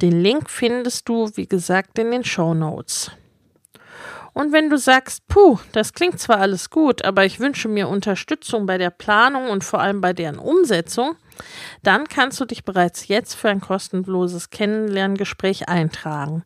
Den 0.02 0.20
Link 0.20 0.50
findest 0.50 1.08
du, 1.08 1.30
wie 1.36 1.46
gesagt, 1.46 1.98
in 1.98 2.10
den 2.10 2.24
Show 2.24 2.54
Notes. 2.54 3.12
Und 4.32 4.52
wenn 4.52 4.70
du 4.70 4.78
sagst, 4.78 5.26
puh, 5.28 5.58
das 5.72 5.92
klingt 5.92 6.20
zwar 6.20 6.38
alles 6.38 6.70
gut, 6.70 7.04
aber 7.04 7.24
ich 7.24 7.40
wünsche 7.40 7.68
mir 7.68 7.88
Unterstützung 7.88 8.66
bei 8.66 8.78
der 8.78 8.90
Planung 8.90 9.50
und 9.50 9.64
vor 9.64 9.80
allem 9.80 10.00
bei 10.00 10.12
deren 10.12 10.38
Umsetzung, 10.38 11.16
dann 11.82 12.06
kannst 12.06 12.38
du 12.40 12.44
dich 12.44 12.64
bereits 12.64 13.08
jetzt 13.08 13.34
für 13.34 13.48
ein 13.48 13.60
kostenloses 13.60 14.50
Kennenlerngespräch 14.50 15.68
eintragen. 15.68 16.44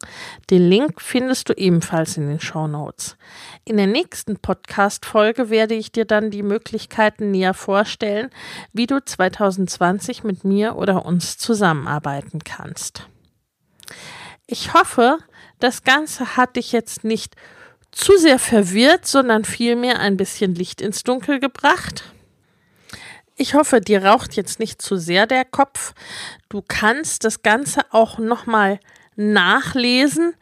Den 0.51 0.69
Link 0.69 1.01
findest 1.01 1.49
du 1.49 1.53
ebenfalls 1.55 2.17
in 2.17 2.29
den 2.29 2.41
Show 2.41 2.67
Notes. 2.67 3.17
In 3.65 3.77
der 3.77 3.87
nächsten 3.87 4.39
Podcast-Folge 4.39 5.51
werde 5.51 5.75
ich 5.75 5.93
dir 5.93 6.05
dann 6.05 6.31
die 6.31 6.43
Möglichkeiten 6.43 7.31
näher 7.31 7.55
vorstellen, 7.55 8.31
wie 8.73 8.87
du 8.87 9.05
2020 9.05 10.25
mit 10.25 10.45
mir 10.45 10.77
oder 10.77 11.05
uns 11.05 11.39
zusammenarbeiten 11.39 12.41
kannst. 12.45 13.09
Ich 14.47 14.75
hoffe, 14.75 15.19
das 15.59 15.83
Ganze 15.85 16.37
hat 16.37 16.57
dich 16.57 16.73
jetzt 16.73 17.05
nicht 17.05 17.35
zu 17.95 18.17
sehr 18.19 18.39
verwirrt, 18.39 19.07
sondern 19.07 19.45
vielmehr 19.45 20.01
ein 20.01 20.17
bisschen 20.17 20.55
Licht 20.55 20.81
ins 20.81 21.03
Dunkel 21.03 21.41
gebracht. 21.41 22.05
Ich 23.37 23.55
hoffe, 23.55 23.81
dir 23.81 24.05
raucht 24.05 24.35
jetzt 24.35 24.61
nicht 24.61 24.81
zu 24.81 24.97
sehr 24.97 25.27
der 25.27 25.45
Kopf. 25.45 25.93
Du 26.49 26.63
kannst 26.67 27.25
das 27.25 27.43
Ganze 27.43 27.81
auch 27.91 28.19
nochmal 28.19 28.79
nachlesen 29.17 30.35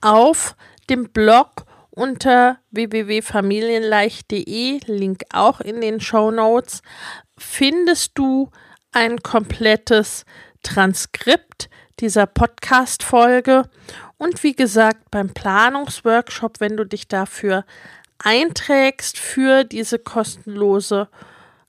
auf 0.00 0.56
dem 0.90 1.10
Blog 1.10 1.66
unter 1.90 2.58
www.familienleicht.de, 2.70 4.80
Link 4.86 5.22
auch 5.32 5.60
in 5.60 5.80
den 5.80 6.00
Show 6.00 6.30
Notes, 6.30 6.82
findest 7.36 8.18
du 8.18 8.50
ein 8.92 9.22
komplettes 9.22 10.24
Transkript 10.62 11.68
dieser 12.00 12.26
Podcast-Folge 12.26 13.68
und 14.22 14.44
wie 14.44 14.54
gesagt, 14.54 15.10
beim 15.10 15.34
Planungsworkshop, 15.34 16.60
wenn 16.60 16.76
du 16.76 16.86
dich 16.86 17.08
dafür 17.08 17.64
einträgst 18.18 19.18
für 19.18 19.64
diese 19.64 19.98
kostenlose 19.98 21.08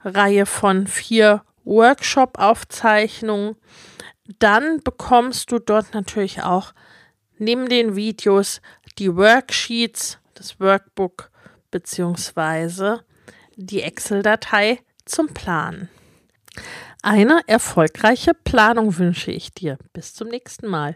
Reihe 0.04 0.46
von 0.46 0.86
vier 0.86 1.44
Workshop-Aufzeichnungen, 1.64 3.56
dann 4.38 4.82
bekommst 4.84 5.52
du 5.52 5.58
dort 5.58 5.96
natürlich 5.96 6.44
auch 6.44 6.74
neben 7.40 7.68
den 7.70 7.96
Videos 7.96 8.62
die 9.00 9.16
Worksheets, 9.16 10.20
das 10.36 10.60
Workbook 10.60 11.32
bzw. 11.72 13.00
die 13.56 13.82
Excel-Datei 13.82 14.80
zum 15.06 15.34
Planen. 15.34 15.90
Eine 17.02 17.42
erfolgreiche 17.48 18.36
Planung 18.36 18.96
wünsche 19.00 19.32
ich 19.32 19.52
dir. 19.56 19.80
Bis 19.92 20.14
zum 20.14 20.28
nächsten 20.28 20.68
Mal. 20.68 20.96